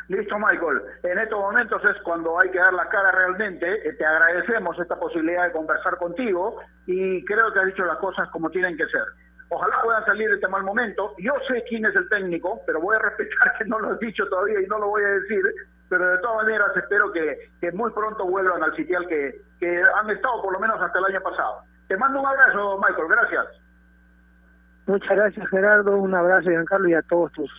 [0.07, 0.81] Listo, Michael.
[1.03, 3.87] En estos momentos es cuando hay que dar la cara realmente.
[3.87, 8.29] Eh, Te agradecemos esta posibilidad de conversar contigo y creo que has dicho las cosas
[8.29, 9.03] como tienen que ser.
[9.49, 11.13] Ojalá puedan salir de este mal momento.
[11.17, 14.25] Yo sé quién es el técnico, pero voy a respetar que no lo has dicho
[14.27, 15.41] todavía y no lo voy a decir.
[15.89, 20.41] Pero de todas maneras espero que, muy pronto vuelvan al sitial que, que han estado
[20.41, 21.63] por lo menos hasta el año pasado.
[21.87, 23.07] Te mando un abrazo, Michael.
[23.09, 23.45] Gracias.
[24.85, 27.51] Muchas gracias Gerardo, un abrazo Giancarlo y a todos tus,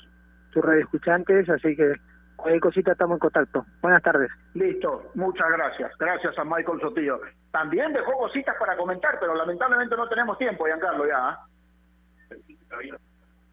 [0.50, 1.92] tus radioescuchantes, así que
[2.38, 3.66] cualquier cosita estamos en contacto.
[3.82, 4.30] Buenas tardes.
[4.54, 5.92] Listo, muchas gracias.
[5.98, 7.20] Gracias a Michael Sotillo.
[7.50, 11.28] También dejó cositas para comentar, pero lamentablemente no tenemos tiempo, Giancarlo, ya.
[11.28, 11.46] ¿ah?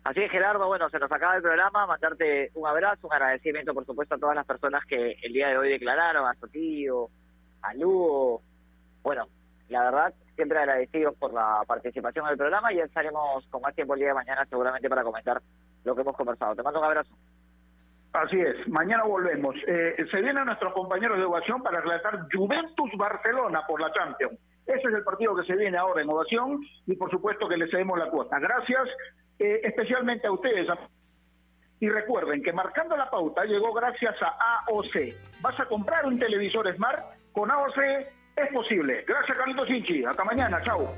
[0.03, 3.85] Así es, Gerardo, bueno, se nos acaba el programa, mandarte un abrazo, un agradecimiento, por
[3.85, 7.09] supuesto, a todas las personas que el día de hoy declararon, a Sotillo,
[7.63, 8.43] a Lugo,
[9.01, 9.25] bueno,
[9.69, 13.73] la verdad, siempre agradecidos por la participación en el programa y ya estaremos con más
[13.73, 15.41] tiempo el día de mañana seguramente para comentar
[15.83, 16.55] lo que hemos conversado.
[16.55, 17.15] Te mando un abrazo.
[18.15, 19.55] Así es, mañana volvemos.
[19.67, 24.39] Eh, se vienen nuestros compañeros de Ovación para relatar Juventus-Barcelona por la Champions.
[24.65, 27.69] Ese es el partido que se viene ahora en Ovación y por supuesto que le
[27.69, 28.39] cedemos la cuota.
[28.39, 28.87] Gracias
[29.37, 30.67] eh, especialmente a ustedes.
[31.79, 35.41] Y recuerden que marcando la pauta llegó gracias a AOC.
[35.41, 37.03] ¿Vas a comprar un televisor Smart?
[37.33, 37.77] Con AOC
[38.37, 39.03] es posible.
[39.05, 40.05] Gracias, Carlitos Sinchi.
[40.05, 40.61] Hasta mañana.
[40.63, 40.95] Chao.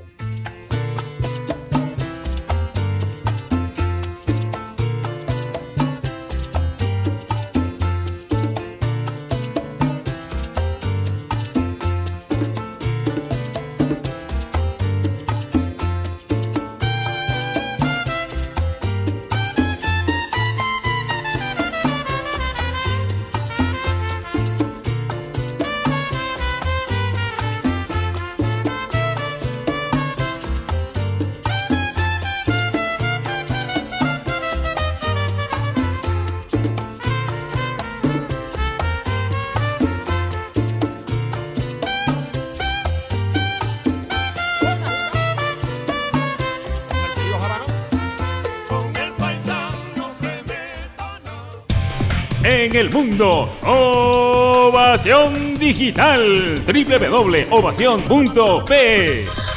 [52.68, 59.47] En el mundo, Ovación Digital, www.ovación.p.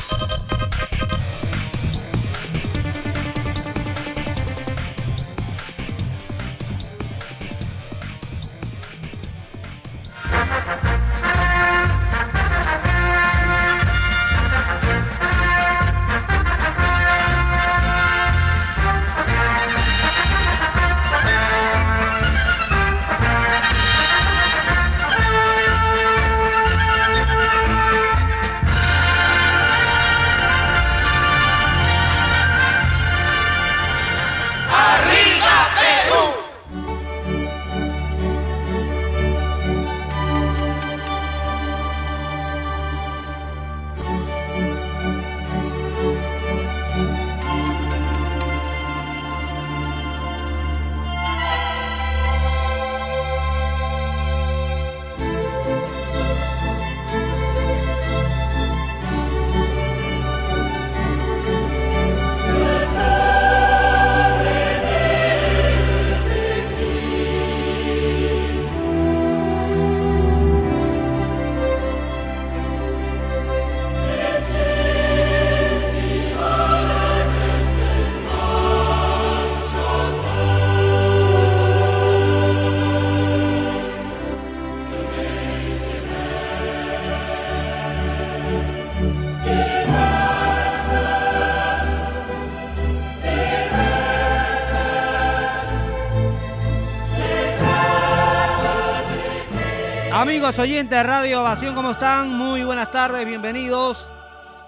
[100.22, 102.30] Amigos oyentes de Radio Ovación, ¿cómo están?
[102.30, 104.14] Muy buenas tardes, bienvenidos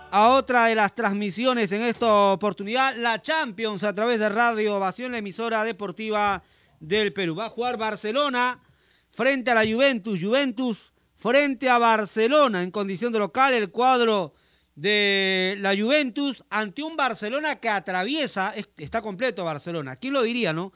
[0.09, 5.11] a otra de las transmisiones en esta oportunidad, la Champions a través de Radio Ovación,
[5.11, 6.41] la emisora deportiva
[6.79, 7.35] del Perú.
[7.35, 8.63] Va a jugar Barcelona
[9.11, 10.19] frente a la Juventus.
[10.19, 13.53] Juventus frente a Barcelona en condición de local.
[13.53, 14.33] El cuadro
[14.73, 20.73] de la Juventus ante un Barcelona que atraviesa, está completo Barcelona, ¿quién lo diría, no?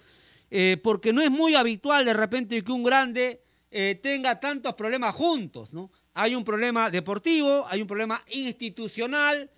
[0.52, 3.42] Eh, porque no es muy habitual de repente que un grande
[3.80, 5.92] eh, tenga tantos problemas juntos, ¿no?
[6.16, 9.52] Hay un problema deportivo, hay un problema institucional,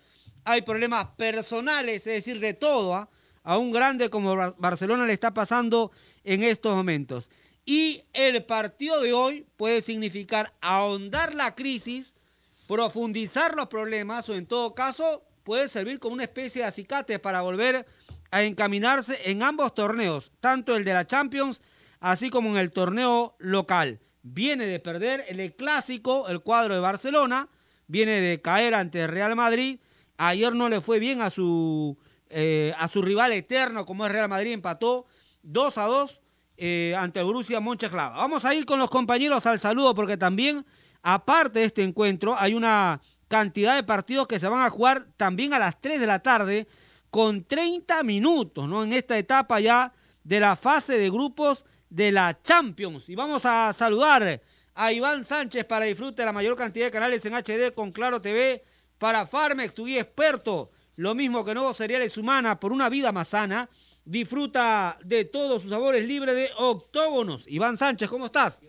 [0.44, 2.94] hay problemas personales, es decir, de todo.
[2.94, 3.08] ¿ah?
[3.44, 5.90] A un grande como Barcelona le está pasando
[6.22, 7.30] en estos momentos.
[7.64, 12.12] Y el partido de hoy puede significar ahondar la crisis,
[12.68, 17.40] profundizar los problemas o en todo caso puede servir como una especie de acicate para
[17.40, 17.86] volver
[18.30, 21.62] a encaminarse en ambos torneos, tanto el de la Champions
[22.00, 23.98] así como en el torneo local.
[24.22, 27.48] Viene de perder el clásico, el cuadro de Barcelona,
[27.86, 29.80] viene de caer ante Real Madrid.
[30.18, 31.96] Ayer no le fue bien a su,
[32.28, 35.06] eh, a su rival eterno como es Real Madrid, empató
[35.42, 36.22] 2 a 2
[36.58, 38.18] eh, ante el Borussia Mönchengladbach.
[38.18, 40.66] Vamos a ir con los compañeros al saludo porque también
[41.02, 45.54] Aparte de este encuentro, hay una cantidad de partidos que se van a jugar también
[45.54, 46.68] a las 3 de la tarde
[47.10, 48.82] con 30 minutos, ¿no?
[48.82, 49.92] En esta etapa ya
[50.24, 53.08] de la fase de grupos de la Champions.
[53.10, 54.40] Y vamos a saludar
[54.74, 58.20] a Iván Sánchez para disfrute de la mayor cantidad de canales en HD con Claro
[58.20, 58.64] TV
[58.98, 60.70] para Farmex, tu guía experto.
[60.96, 63.68] Lo mismo que Nuevos Cereales Humana por una vida más sana.
[64.04, 67.46] Disfruta de todos sus sabores libres de octógonos.
[67.48, 68.62] Iván Sánchez, ¿cómo estás?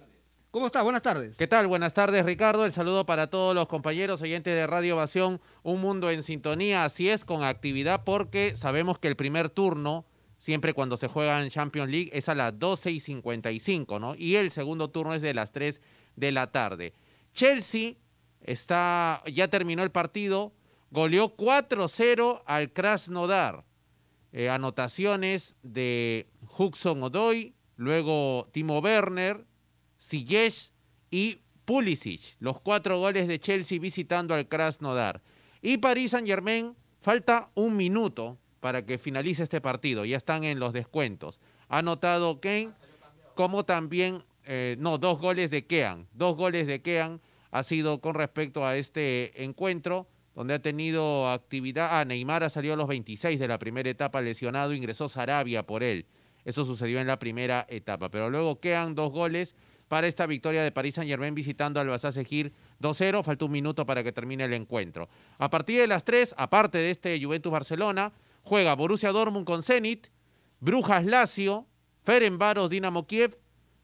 [0.52, 0.84] ¿Cómo estás?
[0.84, 1.38] Buenas tardes.
[1.38, 1.68] ¿Qué tal?
[1.68, 2.66] Buenas tardes, Ricardo.
[2.66, 5.40] El saludo para todos los compañeros oyentes de Radio Ovación.
[5.64, 10.06] Un mundo en sintonía, así es, con actividad, porque sabemos que el primer turno,
[10.42, 14.16] siempre cuando se juega en Champions League, es a las 12 y 55, ¿no?
[14.16, 15.80] Y el segundo turno es de las 3
[16.16, 16.96] de la tarde.
[17.32, 17.94] Chelsea
[18.42, 20.52] está, ya terminó el partido,
[20.90, 23.66] goleó 4-0 al Krasnodar.
[24.34, 26.28] Eh, anotaciones de
[26.58, 29.46] Huxon Odoy, luego Timo Werner,
[30.02, 30.72] Ziyech
[31.12, 35.22] y Pulisic, los cuatro goles de Chelsea visitando al Krasnodar.
[35.62, 40.60] Y París Saint Germain, falta un minuto para que finalice este partido, ya están en
[40.60, 41.40] los descuentos.
[41.68, 42.70] Ha anotado Kane,
[43.36, 48.16] como también, eh, no, dos goles de Kean, dos goles de Kean ha sido con
[48.16, 52.00] respecto a este encuentro, donde ha tenido actividad.
[52.00, 55.84] Ah, Neymar ha salido a los 26 de la primera etapa lesionado, ingresó Sarabia por
[55.84, 56.06] él.
[56.46, 59.56] Eso sucedió en la primera etapa, pero luego quedan dos goles
[59.88, 63.24] para esta victoria de París Saint Germain visitando al Basasegir 2-0.
[63.24, 65.10] Falta un minuto para que termine el encuentro.
[65.38, 68.14] A partir de las 3, aparte de este Juventus Barcelona,
[68.44, 70.08] juega Borussia Dortmund con Zenit,
[70.60, 71.68] Brujas Lazio,
[72.04, 73.38] Ferenbaros Dinamo Kiev,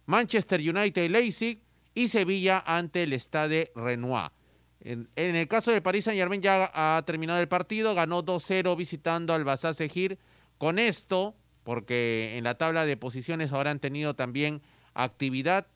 [0.05, 1.61] Manchester United Leipzig
[1.93, 4.31] y Sevilla ante el Stade Renoir.
[4.79, 9.33] En, el caso de París Saint Germain ya ha terminado el partido, ganó 2-0 visitando
[9.33, 10.17] al Basasegir.
[10.57, 14.61] Con esto, porque en la tabla de posiciones ahora han tenido también
[14.95, 15.67] actividad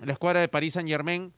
[0.00, 1.32] la escuadra de París Saint Germain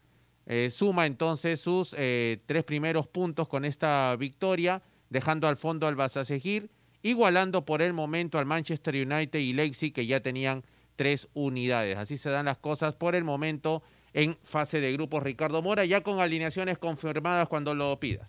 [0.46, 5.96] eh, suma entonces sus eh, tres primeros puntos con esta victoria, dejando al fondo al
[5.96, 6.70] Basasegir,
[7.02, 10.64] igualando por el momento al Manchester United y Leipzig que ya tenían
[10.96, 11.96] tres unidades.
[11.96, 13.82] Así se dan las cosas por el momento
[14.12, 18.28] en fase de grupos Ricardo Mora, ya con alineaciones confirmadas cuando lo pidas.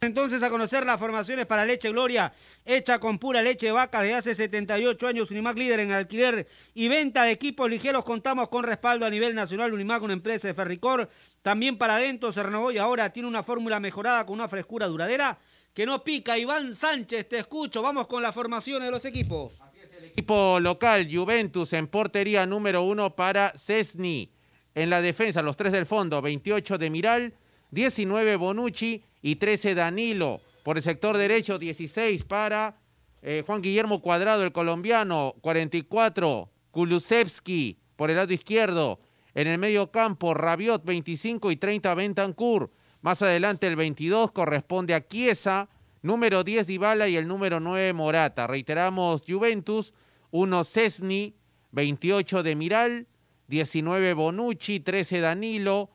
[0.00, 2.32] Entonces a conocer las formaciones para Leche Gloria,
[2.64, 7.22] hecha con pura leche vaca de hace 78 años, Unimac líder en alquiler y venta
[7.22, 11.08] de equipos ligeros, contamos con respaldo a nivel nacional, Unimac una empresa de Ferricor,
[11.42, 15.38] también para adentro se renovó y ahora tiene una fórmula mejorada con una frescura duradera
[15.74, 16.38] que no pica.
[16.38, 19.62] Iván Sánchez, te escucho, vamos con las formaciones de los equipos.
[20.02, 24.32] Equipo local, Juventus en portería número uno para Cesni.
[24.74, 27.34] En la defensa, los tres del fondo, 28 de Miral,
[27.70, 30.40] 19 Bonucci, y 13 Danilo.
[30.64, 32.76] Por el sector derecho, 16 para
[33.22, 39.00] eh, Juan Guillermo Cuadrado, el colombiano, 44 Kulusevski por el lado izquierdo.
[39.34, 42.70] En el medio campo, Rabiot, 25 y 30 Bentancur.
[43.02, 45.68] Más adelante, el 22 corresponde a Chiesa,
[46.02, 48.46] número 10 Dybala y el número 9 Morata.
[48.46, 49.92] Reiteramos, Juventus,
[50.30, 51.34] 1 Cesni,
[51.72, 53.06] 28 de Miral,
[53.48, 55.90] 19 Bonucci, 13 Danilo,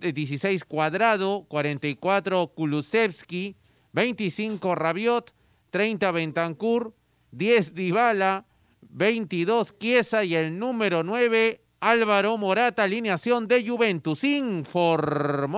[0.00, 3.56] 16 Cuadrado, 44 Kulusevski,
[3.92, 5.34] 25 Rabiot,
[5.68, 6.94] 30 Bentancur,
[7.32, 8.46] 10 Dybala,
[8.80, 15.52] 22 Chiesa y el número 9 Álvaro Morata, alineación de Juventus, informó.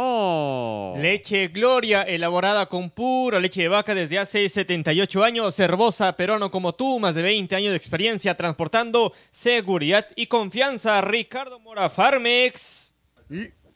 [0.99, 6.75] Leche Gloria, elaborada con pura leche de vaca desde hace 78 años, herbosa, peruano como
[6.75, 11.01] tú, más de 20 años de experiencia transportando seguridad y confianza.
[11.01, 12.93] Ricardo Mora Farmex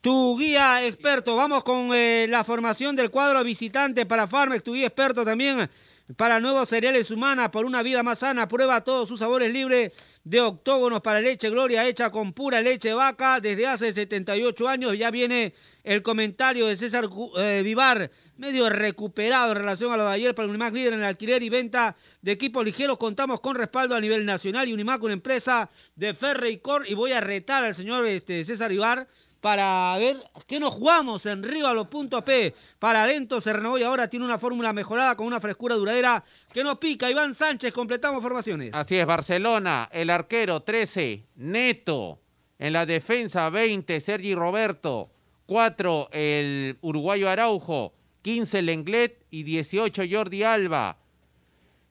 [0.02, 1.36] tu guía experto.
[1.36, 5.70] Vamos con eh, la formación del cuadro visitante para Farmex, tu guía experto también
[6.16, 8.46] para nuevos cereales humanas por una vida más sana.
[8.46, 9.92] Prueba todos sus sabores libres
[10.24, 14.98] de octógonos para leche Gloria hecha con pura leche vaca desde hace 78 años.
[14.98, 15.54] Ya viene
[15.84, 20.48] el comentario de César eh, Vivar, medio recuperado en relación a lo de ayer para
[20.48, 22.96] Unimac líder en el alquiler y venta de equipos ligeros.
[22.96, 26.84] Contamos con respaldo a nivel nacional y Unimac, una empresa de Ferre y Cor.
[26.88, 29.06] Y voy a retar al señor este, César Vivar
[29.44, 30.16] para ver
[30.46, 32.54] qué nos jugamos en P.
[32.78, 36.64] Para adentro se renovó y ahora tiene una fórmula mejorada con una frescura duradera que
[36.64, 37.10] no pica.
[37.10, 38.70] Iván Sánchez, completamos formaciones.
[38.72, 42.22] Así es, Barcelona, el arquero 13, Neto.
[42.58, 45.10] En la defensa 20, Sergi Roberto.
[45.44, 47.92] 4, el uruguayo Araujo.
[48.22, 50.96] 15, Lenglet y 18, Jordi Alba.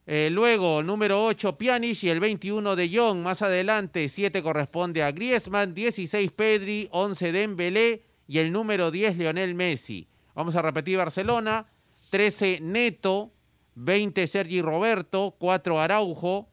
[0.06, 3.20] Eh, luego, número 8, Pjanic y el 21 de Jong.
[3.20, 9.56] Más adelante, 7 corresponde a Griezmann, 16 Pedri, 11 Dembélé y el número 10 Lionel
[9.56, 10.08] Messi.
[10.36, 11.68] Vamos a repetir Barcelona,
[12.10, 13.32] 13 Neto,
[13.76, 16.50] 20 Sergi Roberto, 4 Araujo,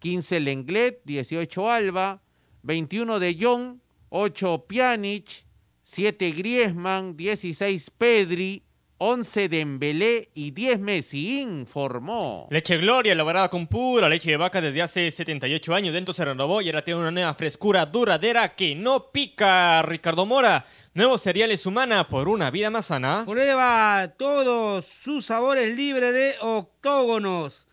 [0.00, 2.22] 15 Lenglet, 18 Alba,
[2.62, 3.78] 21 de Jong,
[4.10, 5.46] 8 Pjanic,
[5.84, 8.64] 7 Griezmann, 16 Pedri,
[9.04, 12.46] 11 Dembélé y 10 Messi, informó.
[12.50, 15.92] Leche Gloria, elaborada con pura leche de vaca desde hace 78 años.
[15.92, 19.82] Dentro se renovó y ahora tiene una nueva frescura duradera que no pica.
[19.82, 23.24] Ricardo Mora, nuevos cereales humana por una vida más sana.
[23.26, 27.66] Prueba todos sus sabores libres de octógonos.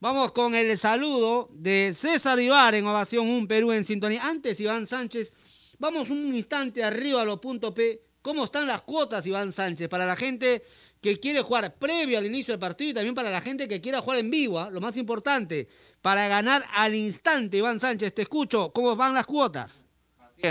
[0.00, 4.22] Vamos con el saludo de César Ibar en Ovación Un Perú en sintonía.
[4.22, 5.32] Antes, Iván Sánchez,
[5.78, 9.90] vamos un instante arriba a lo punto P ¿Cómo están las cuotas, Iván Sánchez?
[9.90, 10.62] Para la gente
[11.02, 14.00] que quiere jugar previo al inicio del partido y también para la gente que quiera
[14.00, 14.70] jugar en vivo, ¿ah?
[14.70, 15.68] lo más importante,
[16.00, 19.84] para ganar al instante, Iván Sánchez, te escucho, ¿cómo van las cuotas?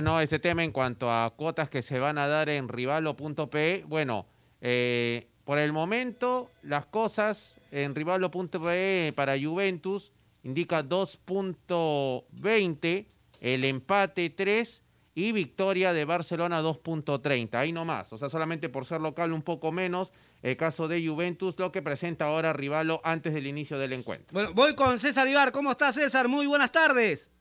[0.04, 4.28] No, ese tema en cuanto a cuotas que se van a dar en rivalo.pe, bueno,
[4.62, 10.12] eh, por el momento las cosas en rivalo.pe para Juventus
[10.44, 13.08] indica 2.20,
[13.42, 14.83] el empate 3
[15.16, 17.56] y victoria de Barcelona 2.30.
[17.56, 20.12] Ahí nomás, o sea, solamente por ser local un poco menos.
[20.42, 24.28] El caso de Juventus, lo que presenta ahora Rivalo antes del inicio del encuentro.
[24.32, 25.52] Bueno, voy con César Ibar.
[25.52, 26.28] ¿Cómo está César?
[26.28, 27.32] Muy buenas tardes.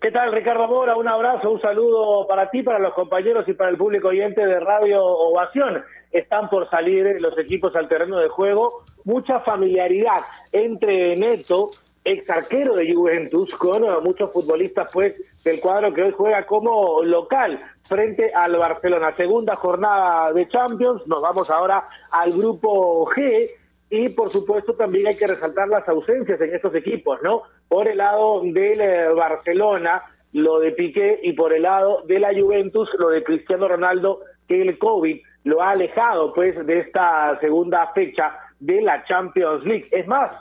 [0.00, 0.94] ¿Qué tal, Ricardo Mora?
[0.94, 4.60] Un abrazo, un saludo para ti, para los compañeros y para el público oyente de
[4.60, 5.82] Radio Ovación.
[6.12, 8.84] Están por salir los equipos al terreno de juego.
[9.04, 10.20] Mucha familiaridad
[10.52, 11.70] entre Neto,
[12.06, 17.60] ex arquero de Juventus, con muchos futbolistas pues del cuadro que hoy juega como local
[17.82, 19.14] frente al Barcelona.
[19.16, 23.50] Segunda jornada de Champions, nos vamos ahora al grupo G
[23.90, 27.42] y por supuesto también hay que resaltar las ausencias en estos equipos, ¿no?
[27.68, 30.02] Por el lado del eh, Barcelona,
[30.32, 34.62] lo de Piqué y por el lado de la Juventus, lo de Cristiano Ronaldo, que
[34.62, 39.88] el COVID lo ha alejado pues de esta segunda fecha de la Champions League.
[39.90, 40.32] Es más,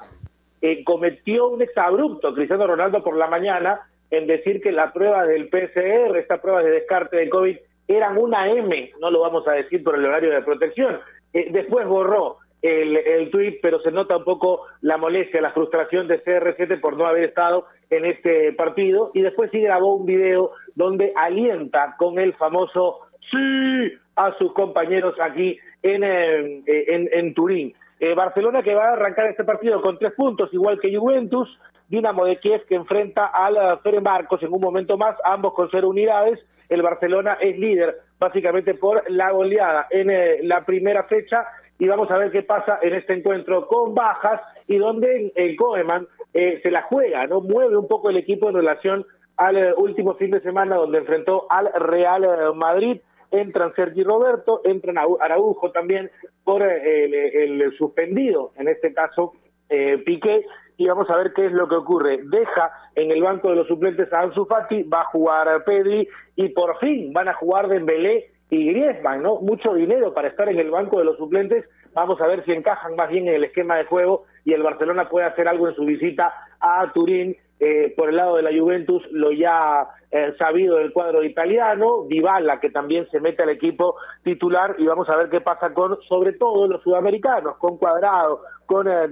[0.66, 5.48] eh, cometió un exabrupto Cristiano Ronaldo por la mañana en decir que la prueba del
[5.48, 7.56] PCR, esta prueba de descarte de COVID,
[7.88, 11.00] eran una M, no lo vamos a decir por el horario de protección.
[11.34, 16.08] Eh, después borró el, el tuit, pero se nota un poco la molestia, la frustración
[16.08, 19.12] de CR7 por no haber estado en este partido.
[19.14, 25.14] Y después sí grabó un video donde alienta con el famoso sí a sus compañeros
[25.22, 27.76] aquí en, eh, Turín.
[28.00, 32.26] Eh, Barcelona que va a arrancar este partido con tres puntos, igual que Juventus, Dinamo
[32.26, 36.40] de Kiev que enfrenta al Marcos en un momento más, ambos con cero unidades.
[36.68, 41.46] El Barcelona es líder básicamente por la goleada en eh, la primera fecha.
[41.78, 46.08] Y vamos a ver qué pasa en este encuentro con bajas y donde el Koeman
[46.34, 49.06] eh, se la juega, no mueve un poco el equipo en relación
[49.38, 53.02] al último fin de semana donde enfrentó al Real Madrid
[53.42, 56.10] entran Sergi Roberto, entran Araujo también
[56.44, 59.34] por eh, el, suspendido, en este caso
[59.70, 60.46] eh, Piqué,
[60.78, 62.20] y vamos a ver qué es lo que ocurre.
[62.24, 66.50] Deja en el banco de los suplentes a Ansu Fati, va a jugar Pedri y
[66.50, 69.40] por fin van a jugar Dembélé y Griezmann, ¿no?
[69.42, 71.66] Mucho dinero para estar en el banco de los suplentes.
[71.94, 75.10] Vamos a ver si encajan más bien en el esquema de juego y el Barcelona
[75.10, 79.02] puede hacer algo en su visita a Turín eh, por el lado de la Juventus,
[79.12, 84.76] lo ya eh, sabido del cuadro italiano, Dybala, que también se mete al equipo titular,
[84.78, 89.08] y vamos a ver qué pasa con, sobre todo, los sudamericanos, con Cuadrado, con eh,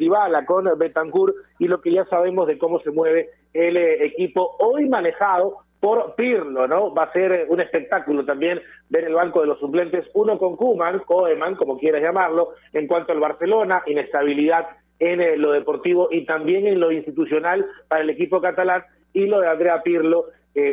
[0.46, 5.60] con Betancourt, y lo que ya sabemos de cómo se mueve el equipo hoy manejado
[5.80, 6.94] por Pirlo, ¿no?
[6.94, 11.00] Va a ser un espectáculo también ver el banco de los suplentes, uno con Kuman,
[11.00, 14.68] Koeman, como quieras llamarlo, en cuanto al Barcelona, inestabilidad
[15.00, 18.84] en eh, lo deportivo y también en lo institucional para el equipo catalán
[19.14, 20.26] y lo de Andrea Pirlo,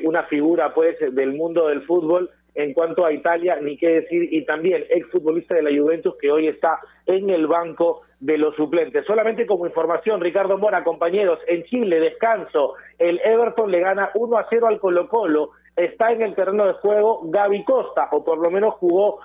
[0.05, 4.45] una figura pues del mundo del fútbol en cuanto a Italia, ni qué decir, y
[4.45, 9.05] también exfutbolista de la Juventus que hoy está en el banco de los suplentes.
[9.07, 14.47] Solamente como información, Ricardo Mora, compañeros, en Chile, descanso, el Everton le gana 1 a
[14.49, 18.51] 0 al Colo Colo, está en el terreno de juego Gaby Costa, o por lo
[18.51, 19.21] menos jugó